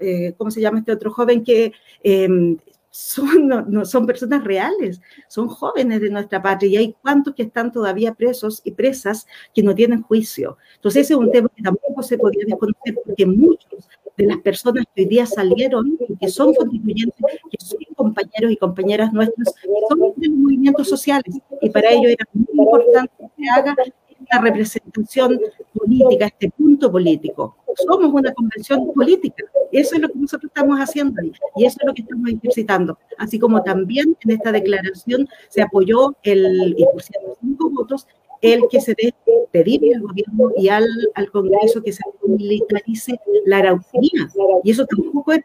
[0.01, 2.59] eh, ¿cómo se llama este otro joven que em,
[2.91, 7.71] son, no, son personas reales, son jóvenes de nuestra patria y hay cuantos que están
[7.73, 10.59] todavía presos y presas que no tienen juicio.
[10.75, 14.85] Entonces ese es un tema que tampoco se podía desconocer porque muchos de las personas
[14.95, 19.55] que hoy día salieron, que son constituyentes, que son compañeros y compañeras nuestras,
[19.89, 23.77] son de los movimientos sociales y para ello era muy importante que se haga
[24.21, 25.41] esta representación
[25.73, 27.57] política, este punto político.
[27.77, 29.45] Somos una convención política.
[29.73, 32.99] Eso es lo que nosotros estamos haciendo y eso es lo que estamos ejercitando.
[33.19, 38.07] Así como también en esta declaración se apoyó el, y por cinco votos,
[38.41, 39.15] el que se dé
[39.53, 44.29] pedirle al gobierno y al, al Congreso que se militarice la Araucanía.
[44.65, 45.43] Y eso tampoco es,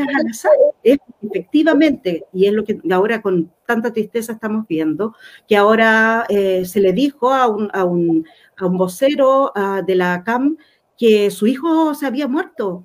[0.00, 5.14] al azar, es efectivamente, y es lo que ahora con tanta tristeza estamos viendo,
[5.48, 9.94] que ahora eh, se le dijo a un, a un, a un vocero uh, de
[9.94, 10.56] la CAM
[10.98, 12.84] que su hijo se había muerto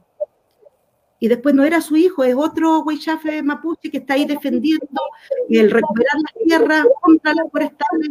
[1.19, 5.01] y después no era su hijo, es otro Huaychafe mapuche que está ahí defendiendo
[5.49, 8.09] el recuperar las tierras contra las forestales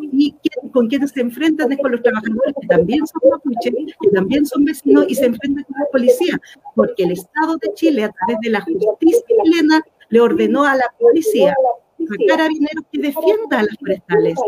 [0.00, 0.34] y
[0.72, 4.64] con quienes se enfrentan es con los trabajadores que también son mapuches, que también son
[4.64, 6.40] vecinos y se enfrentan con la policía,
[6.74, 10.86] porque el Estado de Chile a través de la justicia chilena le ordenó a la
[10.98, 14.38] policía a carabineros que defiendan las forestales.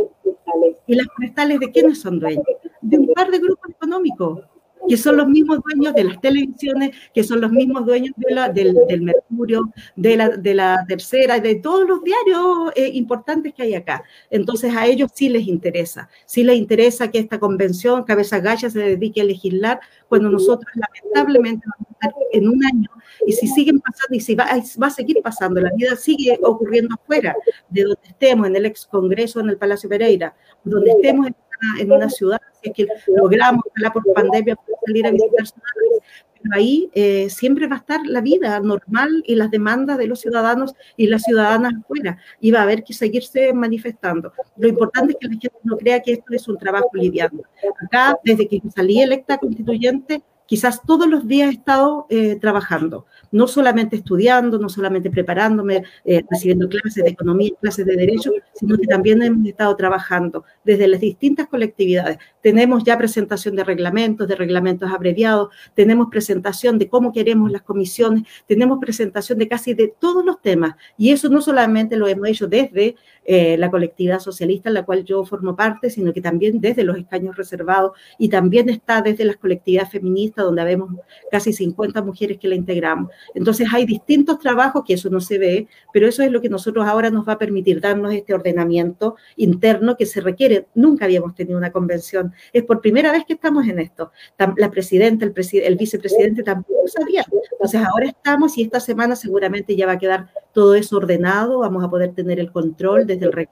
[0.86, 2.44] ¿Y las forestales de quiénes son dueños?
[2.82, 4.40] De un par de grupos económicos
[4.88, 8.48] que son los mismos dueños de las televisiones, que son los mismos dueños de la,
[8.48, 13.74] del, Mercurio, de la, de la Tercera, de todos los diarios eh, importantes que hay
[13.74, 14.04] acá.
[14.30, 18.78] Entonces a ellos sí les interesa, sí les interesa que esta convención, Cabeza Gaya, se
[18.78, 22.90] dedique a legislar cuando nosotros lamentablemente vamos a estar en un año
[23.26, 24.46] y si siguen pasando y si va,
[24.82, 27.34] va a seguir pasando, la vida sigue ocurriendo afuera
[27.70, 31.36] de donde estemos, en el ex Congreso, en el Palacio Pereira, donde estemos en
[31.78, 36.02] en una ciudad, si que logramos, ojalá por pandemia, salir a visitar ciudades,
[36.42, 40.20] pero ahí eh, siempre va a estar la vida normal y las demandas de los
[40.20, 44.32] ciudadanos y las ciudadanas afuera, y va a haber que seguirse manifestando.
[44.56, 47.40] Lo importante es que la gente no crea que esto es un trabajo liviano.
[47.82, 53.46] Acá, desde que salí electa constituyente, quizás todos los días he estado eh, trabajando, no
[53.46, 58.86] solamente estudiando, no solamente preparándome, eh, recibiendo clases de economía, clases de derecho, sino que
[58.86, 62.18] también hemos estado trabajando desde las distintas colectividades.
[62.42, 68.24] Tenemos ya presentación de reglamentos, de reglamentos abreviados, tenemos presentación de cómo queremos las comisiones,
[68.46, 70.76] tenemos presentación de casi de todos los temas.
[70.96, 75.04] Y eso no solamente lo hemos hecho desde eh, la colectividad socialista en la cual
[75.04, 79.36] yo formo parte, sino que también desde los escaños reservados y también está desde las
[79.36, 80.90] colectividades feministas, donde vemos
[81.30, 83.10] casi 50 mujeres que la integramos.
[83.34, 86.86] Entonces hay distintos trabajos que eso no se ve, pero eso es lo que nosotros
[86.86, 90.66] ahora nos va a permitir darnos este ordenamiento interno que se requiere.
[90.74, 92.32] Nunca habíamos tenido una convención.
[92.52, 94.12] Es por primera vez que estamos en esto.
[94.56, 97.24] La presidenta, el, el vicepresidente tampoco sabía.
[97.52, 101.82] Entonces ahora estamos y esta semana seguramente ya va a quedar todo eso ordenado, vamos
[101.82, 103.48] a poder tener el control desde el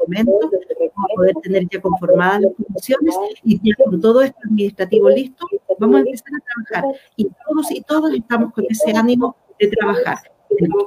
[0.94, 5.46] vamos a poder tener ya conformadas las funciones y ya con todo esto administrativo listo,
[5.78, 7.00] vamos a empezar a trabajar.
[7.16, 10.18] Y todos y todos estamos con ese ánimo de trabajar,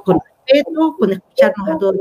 [0.04, 1.96] con respeto, con escucharnos a todos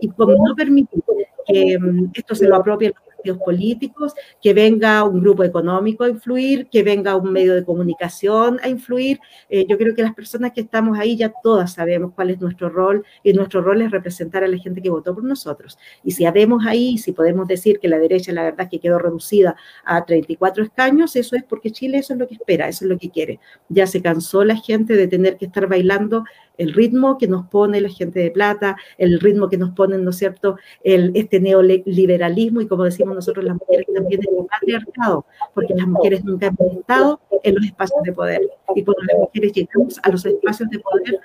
[0.00, 1.02] y con no permitir
[1.46, 2.92] que mm, esto se lo apropie
[3.38, 8.68] políticos, que venga un grupo económico a influir, que venga un medio de comunicación a
[8.68, 9.18] influir.
[9.48, 12.68] Eh, yo creo que las personas que estamos ahí ya todas sabemos cuál es nuestro
[12.68, 15.78] rol y nuestro rol es representar a la gente que votó por nosotros.
[16.04, 19.56] Y si habemos ahí, si podemos decir que la derecha, la verdad, que quedó reducida
[19.84, 22.98] a 34 escaños, eso es porque Chile eso es lo que espera, eso es lo
[22.98, 23.40] que quiere.
[23.68, 26.24] Ya se cansó la gente de tener que estar bailando
[26.58, 30.10] el ritmo que nos pone la gente de plata, el ritmo que nos ponen, ¿no
[30.10, 35.74] es cierto?, el, este neoliberalismo y como decimos nosotros las mujeres también el patriarcado, porque
[35.74, 38.42] las mujeres nunca hemos estado en los espacios de poder.
[38.74, 41.20] Y cuando las mujeres llegamos a los espacios de poder,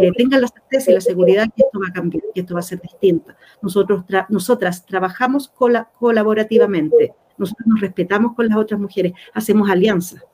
[0.00, 2.60] que tengan la certeza y la seguridad que esto va a cambiar, que esto va
[2.60, 3.32] a ser distinto.
[3.60, 5.52] Nosotros nosotras trabajamos
[5.98, 10.24] colaborativamente, nosotros nos respetamos con las otras mujeres, hacemos alianzas.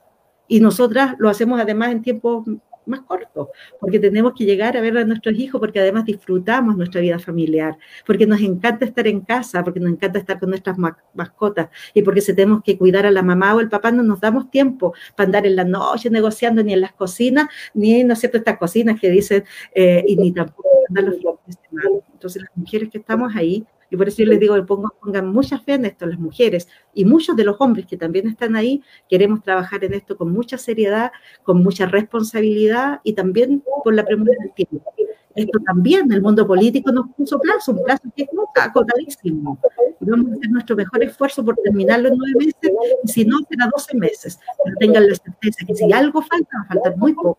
[0.47, 2.45] Y nosotras lo hacemos además en tiempos
[2.85, 7.01] más corto, porque tenemos que llegar a ver a nuestros hijos, porque además disfrutamos nuestra
[7.01, 10.77] vida familiar, porque nos encanta estar en casa, porque nos encanta estar con nuestras
[11.13, 14.19] mascotas y porque si tenemos que cuidar a la mamá o el papá, no nos
[14.19, 18.19] damos tiempo para andar en la noche negociando ni en las cocinas, ni, ¿no es
[18.19, 19.43] cierto?, estas cocinas que dicen,
[19.73, 21.99] eh, y ni tampoco andar los fines de semana.
[22.13, 25.59] Entonces, las mujeres que estamos ahí, y por eso yo les digo, pongo, pongan mucha
[25.59, 29.43] fe en esto, las mujeres y muchos de los hombres que también están ahí, queremos
[29.43, 31.11] trabajar en esto con mucha seriedad,
[31.43, 34.93] con mucha responsabilidad y también con la premura del tiempo.
[35.35, 39.59] Esto también, el mundo político nos puso plazo, un plazo que es acotadísimo.
[39.99, 42.71] Vamos a hacer nuestro mejor esfuerzo por terminarlo en nueve meses,
[43.03, 44.39] y si no, será doce meses.
[44.63, 47.37] Pero tengan la certeza que si algo falta, va a faltar muy poco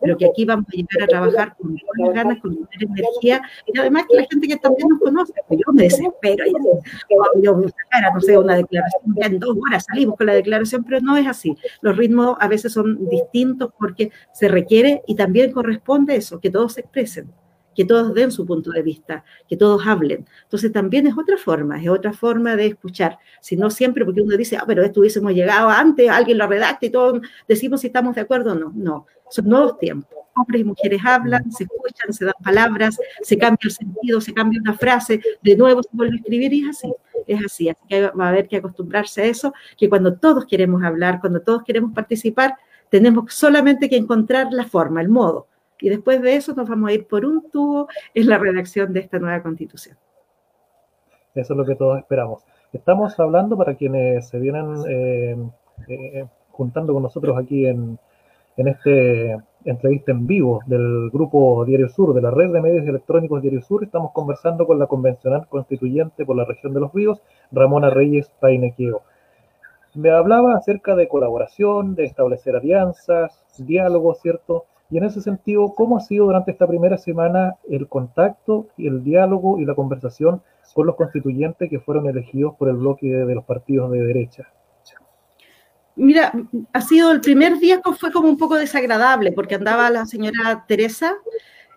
[0.00, 3.78] pero que aquí vamos a llegar a trabajar con buenas ganas, con mucha energía, y
[3.78, 7.68] además que la gente que también nos conoce, pues yo me desespero, y yo me
[7.68, 11.16] sacara, no sé, una declaración, ya en dos horas salimos con la declaración, pero no
[11.16, 11.56] es así.
[11.80, 16.74] Los ritmos a veces son distintos porque se requiere y también corresponde eso, que todos
[16.74, 17.32] se expresen
[17.78, 20.26] que todos den su punto de vista, que todos hablen.
[20.42, 23.20] Entonces también es otra forma, es otra forma de escuchar.
[23.40, 26.86] Si no siempre, porque uno dice, ah, pero esto hubiésemos llegado antes, alguien lo redacta
[26.86, 28.72] y todos decimos si estamos de acuerdo o no.
[28.74, 30.10] No, son nuevos tiempos.
[30.34, 34.60] Hombres y mujeres hablan, se escuchan, se dan palabras, se cambia el sentido, se cambia
[34.60, 36.92] una frase, de nuevo se vuelve a escribir y es así,
[37.28, 37.68] es así.
[37.68, 41.42] Así que va a haber que acostumbrarse a eso, que cuando todos queremos hablar, cuando
[41.42, 42.56] todos queremos participar,
[42.90, 45.46] tenemos solamente que encontrar la forma, el modo
[45.80, 49.00] y después de eso nos vamos a ir por un tubo en la redacción de
[49.00, 49.96] esta nueva constitución.
[51.34, 52.42] Eso es lo que todos esperamos.
[52.72, 55.36] Estamos hablando para quienes se vienen eh,
[55.88, 57.98] eh, juntando con nosotros aquí en,
[58.56, 63.42] en este entrevista en vivo del grupo Diario Sur, de la red de medios electrónicos
[63.42, 63.84] Diario Sur.
[63.84, 69.02] Estamos conversando con la convencional constituyente por la región de los ríos, Ramona Reyes Painequeo.
[69.94, 74.64] Me hablaba acerca de colaboración, de establecer alianzas, diálogo, ¿cierto?
[74.90, 79.04] Y en ese sentido, ¿cómo ha sido durante esta primera semana el contacto, y el
[79.04, 80.42] diálogo y la conversación
[80.74, 84.48] con los constituyentes que fueron elegidos por el bloque de los partidos de derecha?
[85.94, 86.32] Mira,
[86.72, 90.64] ha sido el primer día que fue como un poco desagradable, porque andaba la señora
[90.66, 91.16] Teresa,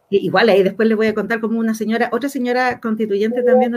[0.09, 3.75] igual ahí después les voy a contar como una señora, otra señora constituyente también,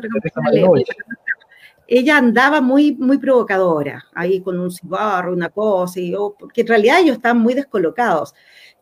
[1.87, 7.01] ella andaba muy, muy provocadora, ahí con un cigarro, una cosa, y, porque en realidad
[7.01, 8.35] ellos estaban muy descolocados.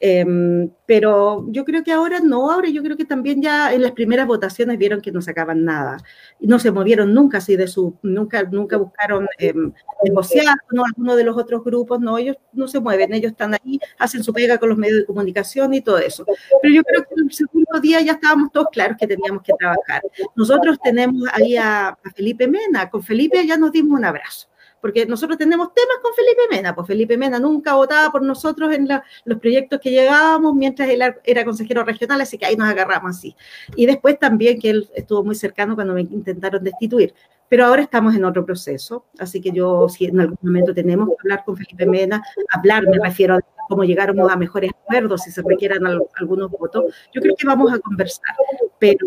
[0.04, 3.92] Em, pero yo creo que ahora no, ahora yo creo que también ya en las
[3.92, 5.98] primeras votaciones vieron que no sacaban nada.
[6.40, 9.72] No se movieron nunca así de su, nunca, nunca buscaron em,
[10.04, 13.78] negociar con alguno de los otros grupos, no, ellos no se mueven, ellos están ahí,
[13.96, 16.26] hacen su pega con los medios de comunicación y todo eso.
[16.60, 20.02] Pero yo creo que el segundo día ya estábamos todos claros que teníamos que trabajar.
[20.34, 24.48] Nosotros tenemos ahí a, a Felipe Mena, con Felipe ya nos dimos un abrazo
[24.82, 28.88] porque nosotros tenemos temas con Felipe Mena, pues Felipe Mena nunca votaba por nosotros en
[29.24, 33.36] los proyectos que llegábamos mientras él era consejero regional, así que ahí nos agarramos así.
[33.76, 37.14] Y después también que él estuvo muy cercano cuando me intentaron destituir.
[37.48, 41.14] Pero ahora estamos en otro proceso, así que yo, si en algún momento tenemos que
[41.22, 42.20] hablar con Felipe Mena,
[42.50, 45.82] hablar, me refiero a cómo llegáramos a mejores acuerdos, si se requieran
[46.16, 48.34] algunos votos, yo creo que vamos a conversar,
[48.78, 49.06] pero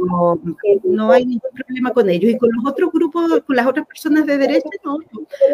[0.84, 2.32] no hay ningún problema con ellos.
[2.32, 4.98] Y con los otros grupos, con las otras personas de derecha, no.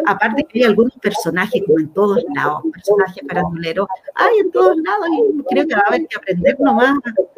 [0.06, 5.08] Aparte que hay algunos personajes, como en todos lados, personajes paradoleros, hay en todos lados,
[5.10, 6.94] y creo que va a haber que aprender nomás.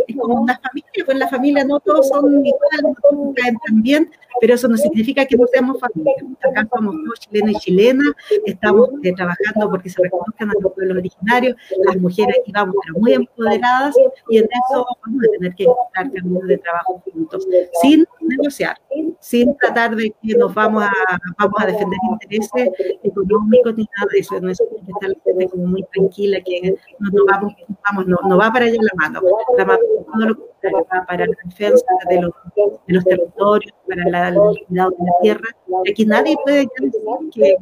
[0.06, 3.82] Es como una familia, pues la familia no todos son iguales, no todos caen tan
[3.82, 4.10] bien,
[4.40, 6.12] pero eso no significa que no seamos familia.
[6.42, 8.08] Acá somos todos chilenos y chilenas,
[8.44, 11.53] estamos eh, trabajando porque se reconozcan a los pueblos originarios,
[11.84, 13.94] las mujeres íbamos pero muy empoderadas
[14.28, 17.46] y en eso vamos a tener que encontrar caminos de trabajo juntos,
[17.82, 18.76] sin negociar,
[19.20, 20.92] sin tratar de que nos vamos a,
[21.38, 22.70] vamos a defender intereses
[23.02, 27.10] económicos ni nada de eso, no es estar la gente como muy tranquila, que no,
[27.12, 27.52] no vamos,
[27.84, 29.20] vamos no, no, va para allá la mano,
[29.56, 29.80] la mano
[30.14, 32.32] todo lo va para la defensa de los,
[32.86, 34.34] de los territorios, para la,
[34.66, 35.48] cuidado de la tierra,
[35.88, 36.92] aquí nadie puede decir
[37.32, 37.56] que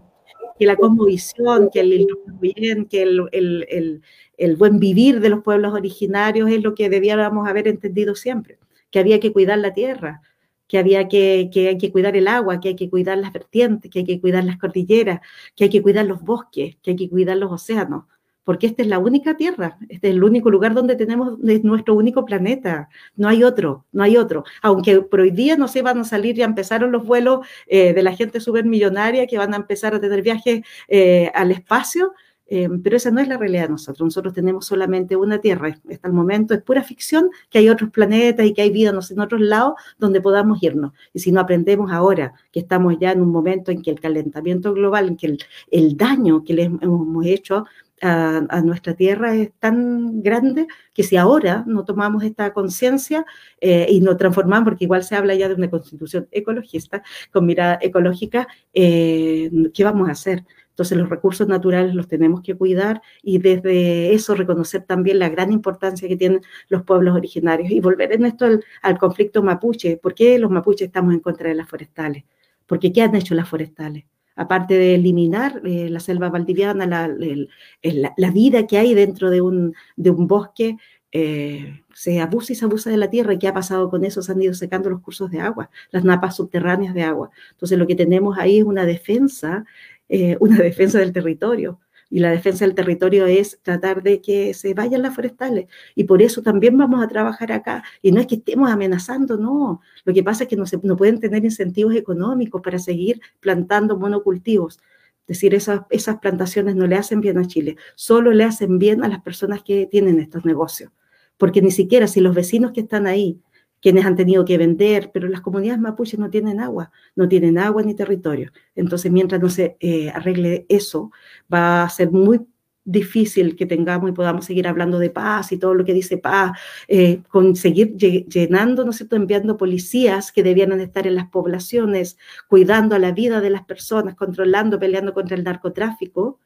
[0.62, 2.06] que la cosmovisión, que el,
[2.40, 4.02] bien, que el, el,
[4.36, 8.60] el, buen vivir de los pueblos originarios es lo que debíamos haber entendido siempre,
[8.92, 10.22] que había que cuidar la tierra,
[10.68, 13.90] que había que, que hay que cuidar el agua, que hay que cuidar las vertientes,
[13.90, 15.20] que hay que cuidar las cordilleras,
[15.56, 18.04] que hay que cuidar los bosques, que hay que cuidar los océanos
[18.44, 21.94] porque esta es la única Tierra, este es el único lugar donde tenemos es nuestro
[21.94, 24.44] único planeta, no hay otro, no hay otro.
[24.62, 28.02] Aunque por hoy día no se van a salir, ya empezaron los vuelos eh, de
[28.02, 32.12] la gente supermillonaria que van a empezar a tener viajes eh, al espacio,
[32.54, 34.04] eh, pero esa no es la realidad de nosotros.
[34.04, 35.74] Nosotros tenemos solamente una Tierra.
[35.90, 39.20] Hasta el momento es pura ficción que hay otros planetas y que hay vida en
[39.20, 40.92] otros lados donde podamos irnos.
[41.14, 44.74] Y si no aprendemos ahora, que estamos ya en un momento en que el calentamiento
[44.74, 45.38] global, en que el,
[45.70, 47.64] el daño que le hemos hecho
[48.02, 53.24] a, nuestra tierra es tan grande que si ahora no tomamos esta conciencia
[53.60, 57.78] eh, y nos transformamos, porque igual se habla ya de una constitución ecologista, con mirada
[57.80, 60.44] ecológica, eh, ¿qué vamos a hacer?
[60.70, 65.52] Entonces los recursos naturales los tenemos que cuidar y desde eso reconocer también la gran
[65.52, 67.70] importancia que tienen los pueblos originarios.
[67.70, 68.46] Y volver en esto
[68.80, 69.98] al, conflicto mapuche.
[69.98, 72.24] ¿Por qué los mapuches estamos en contra de las forestales?
[72.66, 74.04] Porque ¿qué han hecho las forestales?
[74.36, 80.76] Aparte de eliminar eh, la selva valdiviana, la, vida que hay dentro de un, bosque,
[81.12, 83.34] eh, se abusa y se abusa de la tierra.
[83.34, 84.22] ¿Y qué ha pasado con eso?
[84.22, 87.30] Se han ido secando los cursos de agua, las napas subterráneas de agua.
[87.50, 89.64] Entonces lo que tenemos ahí es una defensa,
[90.08, 91.80] eh, una defensa del territorio.
[92.12, 95.66] Y la defensa del territorio es tratar de que se vayan las forestales.
[95.94, 97.82] Y por eso también vamos a trabajar acá.
[98.02, 99.80] Y no es que estemos amenazando, no.
[100.04, 103.96] Lo que pasa es que no, se, no pueden tener incentivos económicos para seguir plantando
[103.96, 104.78] monocultivos.
[105.22, 109.02] Es decir, esas, esas plantaciones no le hacen bien a Chile, solo le hacen bien
[109.02, 110.92] a las personas que tienen estos negocios.
[111.38, 113.40] Porque ni siquiera si los vecinos que están ahí
[113.82, 117.82] quienes han tenido que vender, pero las comunidades mapuches no tienen agua, no tienen agua
[117.82, 118.52] ni territorio.
[118.76, 121.10] Entonces, mientras no se eh, arregle eso,
[121.52, 122.40] va a ser muy
[122.84, 126.58] difícil que tengamos y podamos seguir hablando de paz y todo lo que dice paz,
[126.88, 132.18] eh, conseguir llenando, ¿no es cierto?, enviando policías que debieran estar en las poblaciones,
[132.48, 136.40] cuidando a la vida de las personas, controlando, peleando contra el narcotráfico,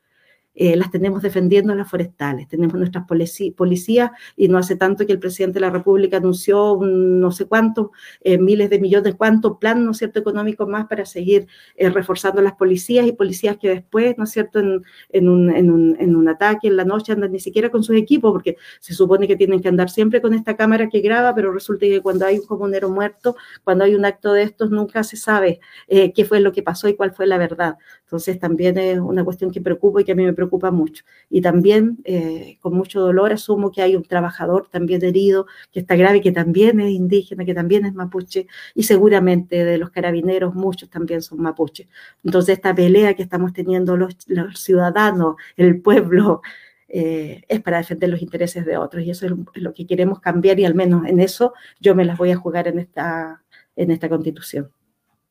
[0.59, 5.19] eh, las tenemos defendiendo las forestales, tenemos nuestras policías y no hace tanto que el
[5.19, 7.89] presidente de la República anunció no sé cuántos
[8.23, 11.47] eh, miles de millones, cuánto plan, ¿no es cierto?, económico más para seguir
[11.77, 15.71] eh, reforzando las policías y policías que después, ¿no es cierto?, en, en, un, en,
[15.71, 18.95] un, en, un, ataque en la noche andan ni siquiera con sus equipos porque se
[18.95, 22.25] supone que tienen que andar siempre con esta cámara que graba, pero resulta que cuando
[22.25, 26.41] hay un comunero muerto, cuando hay un acto de estos, nunca se sabe qué fue
[26.41, 27.77] lo que pasó y cuál fue la verdad.
[28.07, 31.03] Entonces también es una cuestión que preocupa y que a mí me preocupa mucho.
[31.29, 35.97] Y también eh, con mucho dolor asumo que hay un trabajador también herido, que está
[35.97, 38.47] grave, que también es indígena, que también es mapuche,
[38.77, 41.89] y seguramente de los carabineros muchos también son mapuches.
[42.23, 44.17] Entonces esta pelea que estamos teniendo los,
[44.55, 46.43] ciudadanos, el pueblo,
[46.89, 50.61] eh, es para defender los intereses de otros y eso es lo que queremos cambiar
[50.61, 53.43] y al menos en eso yo me las voy a jugar en esta,
[53.75, 54.71] en esta constitución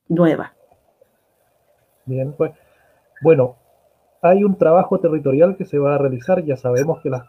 [0.09, 0.53] nueva.
[2.05, 2.51] Bien, pues
[3.25, 3.55] bueno,
[4.21, 6.43] hay un trabajo territorial que se va a realizar.
[6.45, 7.23] Ya sabemos que las,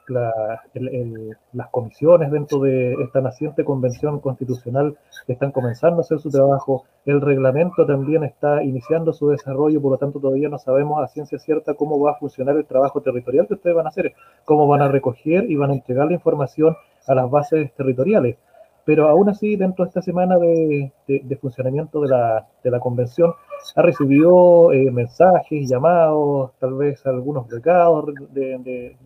[1.71, 4.95] comisiones dentro de esta naciente convención constitucional
[5.27, 6.85] están comenzando a hacer su trabajo.
[7.07, 11.39] El reglamento también está iniciando su desarrollo, por lo tanto todavía no sabemos a ciencia
[11.39, 14.13] cierta cómo va a funcionar el trabajo territorial que ustedes van a hacer,
[14.45, 16.77] cómo van a recoger y van a entregar la información
[17.07, 18.37] a las bases territoriales.
[18.87, 20.93] Pero aún así, dentro de esta semana de,
[21.41, 23.35] funcionamiento de la, de la convención,
[23.75, 28.97] ha recibido eh, mensajes, llamados, tal vez algunos recados de,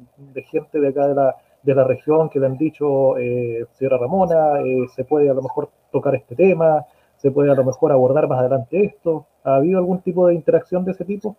[0.50, 4.60] gente de acá de la, de la región que le han dicho, eh, señora Ramona,
[4.60, 6.84] eh, se puede a lo mejor tocar este tema,
[7.16, 9.26] se puede a lo mejor abordar más adelante esto.
[9.44, 11.36] ¿Ha habido algún tipo de interacción de ese tipo?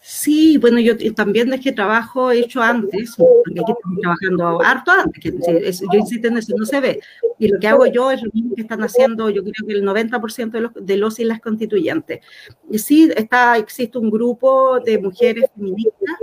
[0.00, 5.22] Sí, bueno, yo también es que trabajo hecho antes, porque aquí estoy trabajando harto antes,
[5.22, 7.00] que yo insisto en eso, no se ve.
[7.38, 9.84] Y lo que hago yo es lo mismo que están haciendo, yo creo que el
[9.84, 12.20] 90% de los, de los y las constituyentes.
[12.70, 16.16] Y sí, está, existe un grupo de mujeres feministas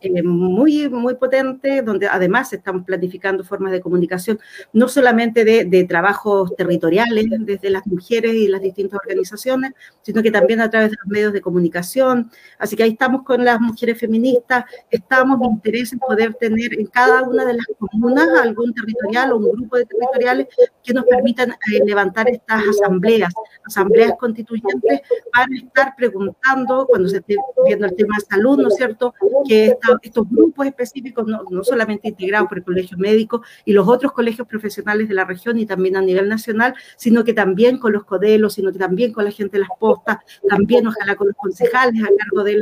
[0.00, 4.38] eh, muy, muy potente, donde además estamos planificando formas de comunicación,
[4.72, 9.72] no solamente de, de, trabajos territoriales desde las mujeres y las distintas organizaciones,
[10.02, 12.30] sino que también a través de los medios de comunicación.
[12.58, 16.86] Así que ahí estamos con las mujeres feministas, estamos de interés en poder tener en
[16.86, 20.46] cada una de las comunas algún territorial o un grupo de territoriales
[20.82, 23.32] que nos permitan eh, levantar estas asambleas,
[23.64, 25.00] asambleas constituyentes,
[25.32, 27.36] para estar preguntando, cuando se esté
[27.66, 29.14] viendo el tema de salud, ¿no es cierto?,
[29.46, 33.88] que esta estos grupos específicos, no, no, solamente integrados por el Colegio Médico y los
[33.88, 37.92] otros colegios profesionales de la región y también a nivel nacional, sino que también con
[37.92, 40.18] los codelos, sino que también con la gente de las postas,
[40.48, 42.60] también ojalá con los concejales a cargo de,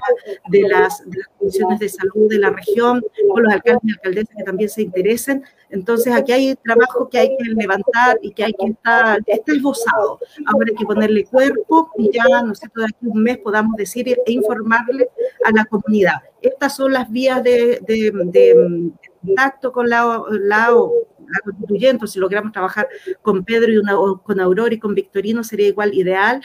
[0.49, 3.03] de, las, de las comisiones de salud de la región,
[3.33, 5.45] con los alcaldes y alcaldesas que también se interesen.
[5.71, 10.19] Entonces, aquí hay trabajo que hay que levantar y que hay que estar, está esbozado.
[10.47, 14.09] Ahora hay que ponerle cuerpo y ya, no sé, de aquí un mes podamos decir
[14.09, 15.09] e informarle
[15.45, 16.23] a la comunidad.
[16.41, 22.89] Estas son las vías de, contacto con la, la, la, constituyente, si logramos trabajar
[23.21, 26.41] con Pedro y una, con Aurora y con Victorino sería igual ideal.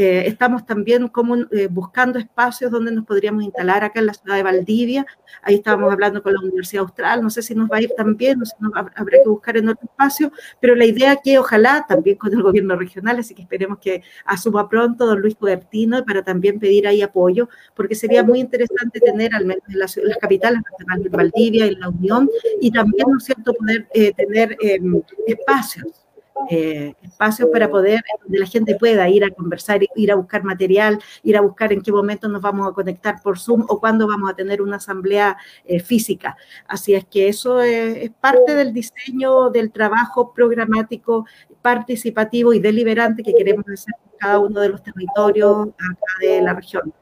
[0.00, 4.36] Eh, estamos también como, eh, buscando espacios donde nos podríamos instalar acá en la ciudad
[4.36, 5.04] de Valdivia.
[5.42, 8.38] Ahí estábamos hablando con la Universidad Austral, no sé si nos va a ir también,
[8.38, 10.30] no sé, no, habrá que buscar en otro espacio,
[10.60, 14.68] pero la idea que ojalá también con el gobierno regional, así que esperemos que asuma
[14.68, 19.46] pronto don Luis Cubertino para también pedir ahí apoyo, porque sería muy interesante tener al
[19.46, 22.30] menos en las, las capitales nacionales de Valdivia, en la Unión,
[22.60, 26.07] y también, ¿no es cierto?, poder eh, tener em, espacios
[26.50, 30.98] eh, espacios para poder, donde la gente pueda ir a conversar, ir a buscar material,
[31.22, 34.30] ir a buscar en qué momento nos vamos a conectar por Zoom o cuándo vamos
[34.30, 36.36] a tener una asamblea eh, física.
[36.66, 41.26] Así es que eso es, parte del diseño del trabajo programático,
[41.62, 46.54] participativo y deliberante que queremos hacer en cada uno de los territorios acá de la
[46.54, 46.92] región.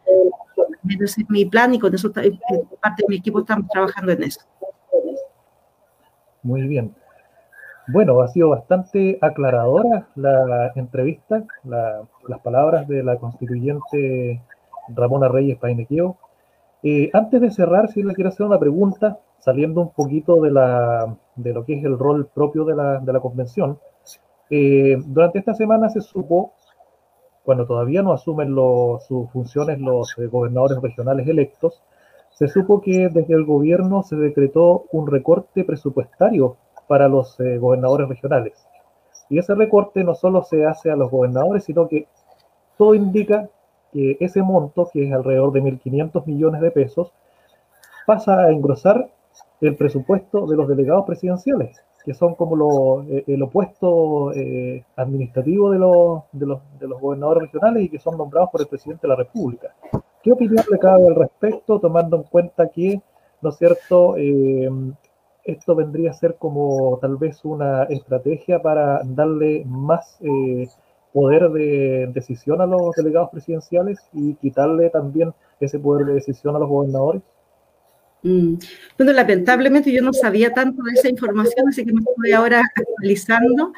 [0.88, 4.40] Ese es mi plan y con eso parte de mi equipo estamos trabajando en eso.
[6.42, 6.94] Muy bien.
[7.88, 14.42] Bueno, ha sido bastante aclaradora la entrevista, las palabras de la constituyente
[14.88, 16.16] Ramona Reyes Painequeo.
[16.82, 21.16] Eh, antes de cerrar, si le quiero hacer una pregunta, saliendo un poquito de, la,
[21.36, 23.78] de lo que es el rol propio de la, de la convención.
[24.50, 26.54] Eh, durante esta semana se supo,
[27.44, 28.52] cuando todavía no asumen
[29.06, 31.84] sus funciones los eh, gobernadores regionales electos,
[32.32, 36.56] se supo que desde el gobierno se decretó un recorte presupuestario
[36.86, 38.66] para los eh, gobernadores regionales.
[39.28, 42.06] Y ese recorte no solo se hace a los gobernadores, sino que
[42.78, 43.48] todo indica
[43.92, 47.12] que ese monto, que es alrededor de 1.500 millones de pesos,
[48.06, 49.08] pasa a engrosar
[49.60, 55.78] el presupuesto de los delegados presidenciales, que son como eh, el opuesto eh, administrativo de
[55.78, 59.74] los, de, los, gobernadores regionales y que son nombrados por el presidente de la República.
[60.22, 63.00] ¿Qué opinión le cabe al respecto, tomando en cuenta que,
[63.40, 64.16] ¿no es cierto?,
[65.46, 70.68] esto vendría a ser como tal vez una estrategia para darle más eh,
[71.12, 76.58] poder de decisión a los delegados presidenciales y quitarle también ese poder de decisión a
[76.58, 77.22] los gobernadores?
[78.22, 78.54] Mm.
[78.98, 83.72] Bueno, lamentablemente yo no sabía tanto de esa información, así que me estoy ahora actualizando.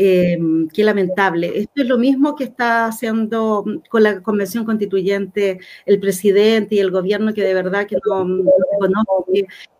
[0.00, 1.58] Em, qué lamentable.
[1.58, 6.92] Esto es lo mismo que está haciendo con la convención constituyente el presidente y el
[6.92, 9.26] gobierno, que de verdad que no, no conozco,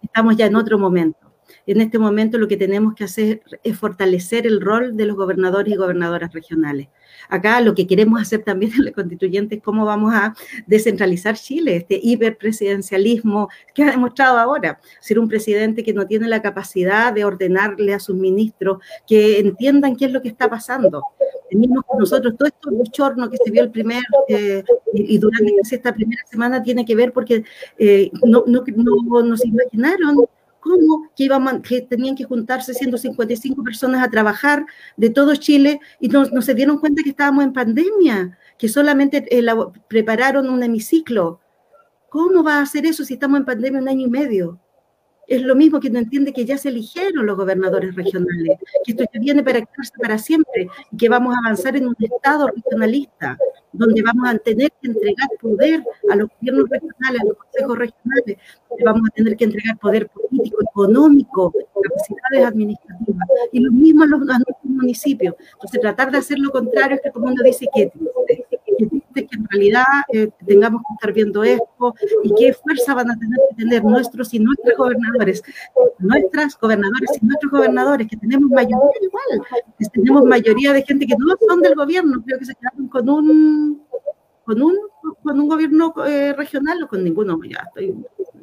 [0.03, 1.28] estamos ya en otro momento.
[1.67, 5.73] En este momento lo que tenemos que hacer es fortalecer el rol de los gobernadores
[5.73, 6.89] y gobernadoras regionales.
[7.29, 10.35] Acá lo que queremos hacer también en la constituyente es cómo vamos a
[10.67, 14.81] descentralizar Chile, este hiperpresidencialismo que ha demostrado ahora.
[15.01, 19.97] Ser un presidente que no tiene la capacidad de ordenarle a sus ministros que entiendan
[19.97, 21.03] qué es lo que está pasando.
[21.51, 25.95] teníamos con nosotros todo esto bochorno que se vio el primer, eh, y, durante esta
[25.95, 27.45] primera semana tiene que ver porque
[27.79, 30.29] eh, no, no, no, nos imaginaron
[30.61, 34.65] cómo que, iban, que tenían que juntarse 155 personas a trabajar
[34.97, 39.47] de todo Chile y no, se dieron cuenta que estábamos en pandemia, que solamente eh,
[39.89, 41.41] prepararon un hemiciclo.
[42.09, 44.61] ¿Cómo va a hacer eso si estamos en pandemia un año y medio?
[45.29, 49.05] Es lo mismo que no entiende que ya se eligieron los gobernadores regionales, que esto
[49.13, 49.61] ya viene para
[50.01, 53.37] para siempre y que vamos a avanzar en un Estado regionalista,
[53.73, 58.39] donde vamos a tener que entregar poder a los gobiernos regionales, a los consejos regionales,
[58.71, 64.07] donde vamos a tener que entregar poder político, económico, capacidades administrativas, y lo mismo a,
[64.07, 65.35] los, a nuestros municipios.
[65.53, 67.93] Entonces, tratar de hacer lo contrario es que todo el mundo dice que
[69.27, 73.39] que en realidad eh, tengamos que estar viendo esto y qué fuerza van a tener
[73.51, 75.43] que tener nuestros y nuestros gobernadores,
[75.99, 79.47] nuestras gobernadoras y nuestros gobernadores, que tenemos mayoría igual,
[79.79, 83.09] que tenemos mayoría de gente que no son del gobierno, creo que se quedaron con
[83.09, 83.83] un
[84.45, 84.79] con un,
[85.23, 87.95] con un gobierno eh, regional o con ninguno, ya estoy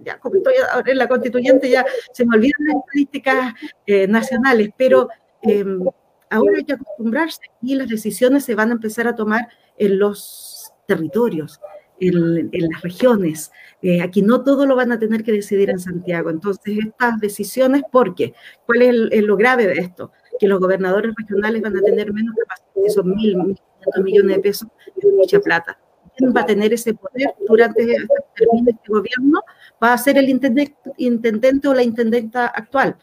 [0.04, 3.54] ya como estoy ahora en la constituyente ya se me olvidan las estadísticas
[3.88, 5.10] eh, nacionales, pero
[5.42, 5.84] em,
[6.30, 9.48] ahora hay que acostumbrarse y las decisiones se van a empezar a tomar
[9.78, 10.55] en los
[10.88, 11.60] territorios,
[12.00, 13.52] en, las regiones.
[13.82, 16.30] Eh, aquí no todo lo van a tener que decidir en Santiago.
[16.30, 18.34] Entonces, estas decisiones, ¿por qué?
[18.66, 20.12] ¿Cuál es lo grave de esto?
[20.40, 23.58] Que los gobernadores regionales van a tener menos capacidad, esos mil, mil
[24.04, 25.80] millones de pesos, es mucha plata.
[26.18, 29.42] ¿Quién va a tener ese poder durante este término este gobierno?
[29.84, 32.96] Va a ser el intendente, intendente o la intendenta actual.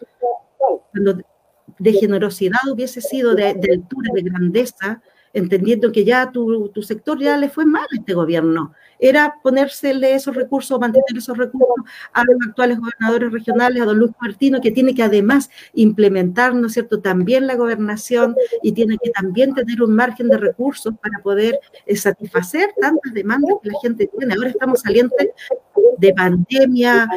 [0.92, 1.18] Cuando
[1.78, 5.02] de generosidad hubiese sido de, de altura, de grandeza,
[5.32, 8.74] entendiendo que ya tu, tu, sector ya le fue mal a este gobierno.
[9.04, 11.74] Era ponérsele esos recursos, mantener esos recursos
[12.12, 16.68] a los actuales gobernadores regionales, a don Luis Martino, que tiene que además implementar, ¿no
[16.68, 21.18] es cierto?, también la gobernación y tiene que también tener un margen de recursos para
[21.20, 24.34] poder eh, satisfacer tantas demandas que la gente tiene.
[24.34, 25.30] Ahora estamos salientes
[25.98, 27.08] de pandemia,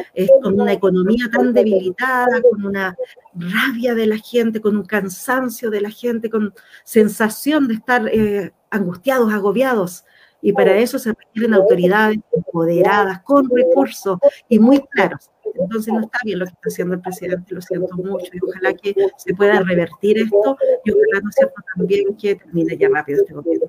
[0.42, 2.96] con una economía tan debilitada, con una
[3.34, 6.52] rabia de la gente, con un cansancio de la gente, con
[6.84, 10.04] sensación de estar eh, angustiados, agobiados.
[10.42, 14.18] Y para eso se requieren autoridades empoderadas, con recursos
[14.48, 15.30] y muy claros.
[15.58, 18.74] Entonces no está bien lo que está haciendo el presidente, lo siento mucho, y ojalá
[18.74, 23.34] que se pueda revertir esto y ojalá, ¿no cierto?, también que termine ya rápido este
[23.34, 23.66] gobierno.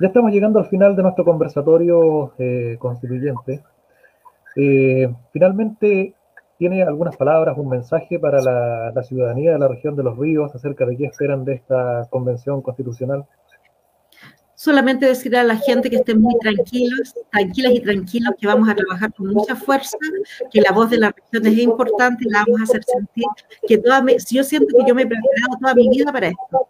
[0.00, 3.62] Ya estamos llegando al final de nuestro conversatorio eh, constituyente.
[4.56, 6.14] Eh, finalmente,
[6.58, 10.54] ¿tiene algunas palabras, un mensaje para la, la, ciudadanía de la región de los ríos
[10.54, 13.26] acerca de qué esperan de esta convención constitucional?
[14.62, 18.74] Solamente decir a la gente que estén muy tranquilos, tranquilas y tranquilos, que vamos a
[18.74, 19.96] trabajar con mucha fuerza,
[20.52, 23.24] que la voz de la región es importante, la vamos a hacer sentir,
[23.66, 26.68] que toda yo siento que yo me he preparado toda mi vida para esto.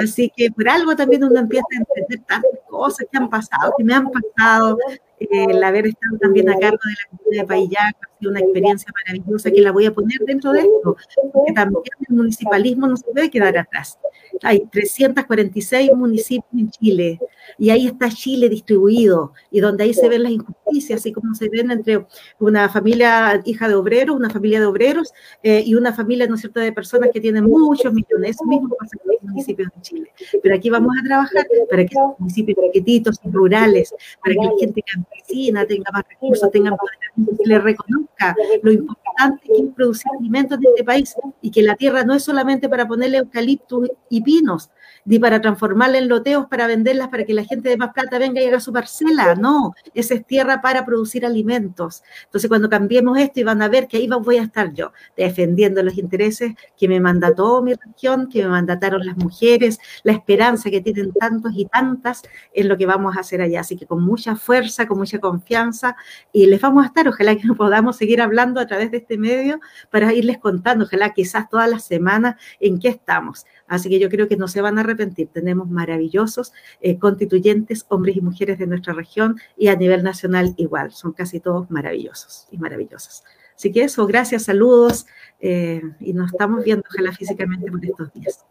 [0.00, 3.82] Así que por algo también uno empieza a entender tantas cosas que han pasado, que
[3.82, 4.78] me han pasado,
[5.18, 8.92] el haber estado también a cargo de la comunidad de Payac ha sido una experiencia
[9.04, 10.96] maravillosa que la voy a poner dentro de esto,
[11.32, 13.98] porque también el municipalismo no se puede quedar atrás.
[14.42, 17.20] Hay 346 municipios en Chile
[17.58, 21.48] y ahí está Chile distribuido y donde ahí se ven las injusticias, así como se
[21.48, 22.06] ven entre
[22.38, 25.12] una familia hija de obreros, una familia de obreros
[25.42, 28.30] eh, y una familia, ¿no es cierto?, de personas que tienen muchos millones.
[28.30, 30.12] Eso mismo pasa en los municipios de Chile.
[30.42, 34.52] Pero aquí vamos a trabajar para que los municipios pequeñitos y rurales, para que la
[34.58, 39.02] gente campesina tenga más recursos, tenga poder, se le reconozca lo importante
[39.44, 42.86] que es producir alimentos en este país y que la tierra no es solamente para
[42.86, 44.70] ponerle eucaliptus y pinos,
[45.04, 48.40] ni para transformarla en loteos para venderlas para que la gente de más plata venga
[48.40, 49.34] y haga su parcela.
[49.34, 52.02] No, esa es tierra para producir alimentos.
[52.24, 55.82] Entonces, cuando cambiemos esto y van a ver que ahí voy a estar yo, defendiendo
[55.82, 60.80] los intereses que me mandató mi región, que me mandataron las mujeres, la esperanza que
[60.80, 63.60] tienen tantos y tantas en lo que vamos a hacer allá.
[63.60, 65.96] Así que con mucha fuerza, con mucha confianza,
[66.32, 69.60] y les vamos a estar, ojalá que podamos seguir hablando a través de este medio
[69.90, 73.46] para irles contando, ojalá quizás todas las semanas en qué estamos.
[73.72, 75.28] Así que yo creo que no se van a arrepentir.
[75.32, 76.52] Tenemos maravillosos
[76.82, 80.90] eh, constituyentes, hombres y mujeres de nuestra región y a nivel nacional igual.
[80.92, 83.24] Son casi todos maravillosos y maravillosas.
[83.56, 85.06] Así que eso, gracias, saludos
[85.40, 88.44] eh, y nos estamos viendo ojalá físicamente por estos días.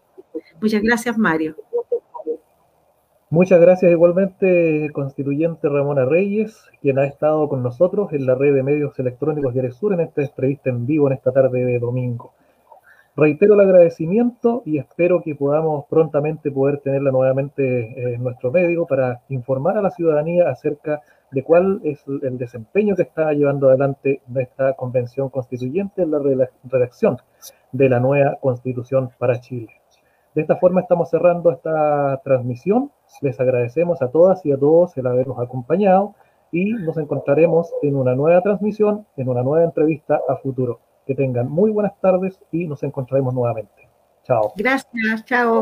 [0.59, 1.55] Muchas gracias, Mario.
[3.29, 8.63] Muchas gracias igualmente, constituyente Ramona Reyes, quien ha estado con nosotros en la red de
[8.63, 12.33] medios electrónicos de Sur en esta entrevista en vivo en esta tarde de domingo.
[13.13, 18.85] Reitero el agradecimiento y espero que podamos prontamente poder tenerla nuevamente eh, en nuestro medio
[18.85, 24.21] para informar a la ciudadanía acerca de cuál es el desempeño que está llevando adelante
[24.33, 27.17] esta convención constituyente en la redacción
[27.73, 29.67] de la nueva constitución para Chile.
[30.33, 32.91] De esta forma estamos cerrando esta transmisión.
[33.21, 36.15] Les agradecemos a todas y a todos el habernos acompañado
[36.49, 40.79] y nos encontraremos en una nueva transmisión, en una nueva entrevista a futuro.
[41.05, 43.89] Que tengan muy buenas tardes y nos encontraremos nuevamente.
[44.23, 44.53] Chao.
[44.55, 45.59] Gracias, chao.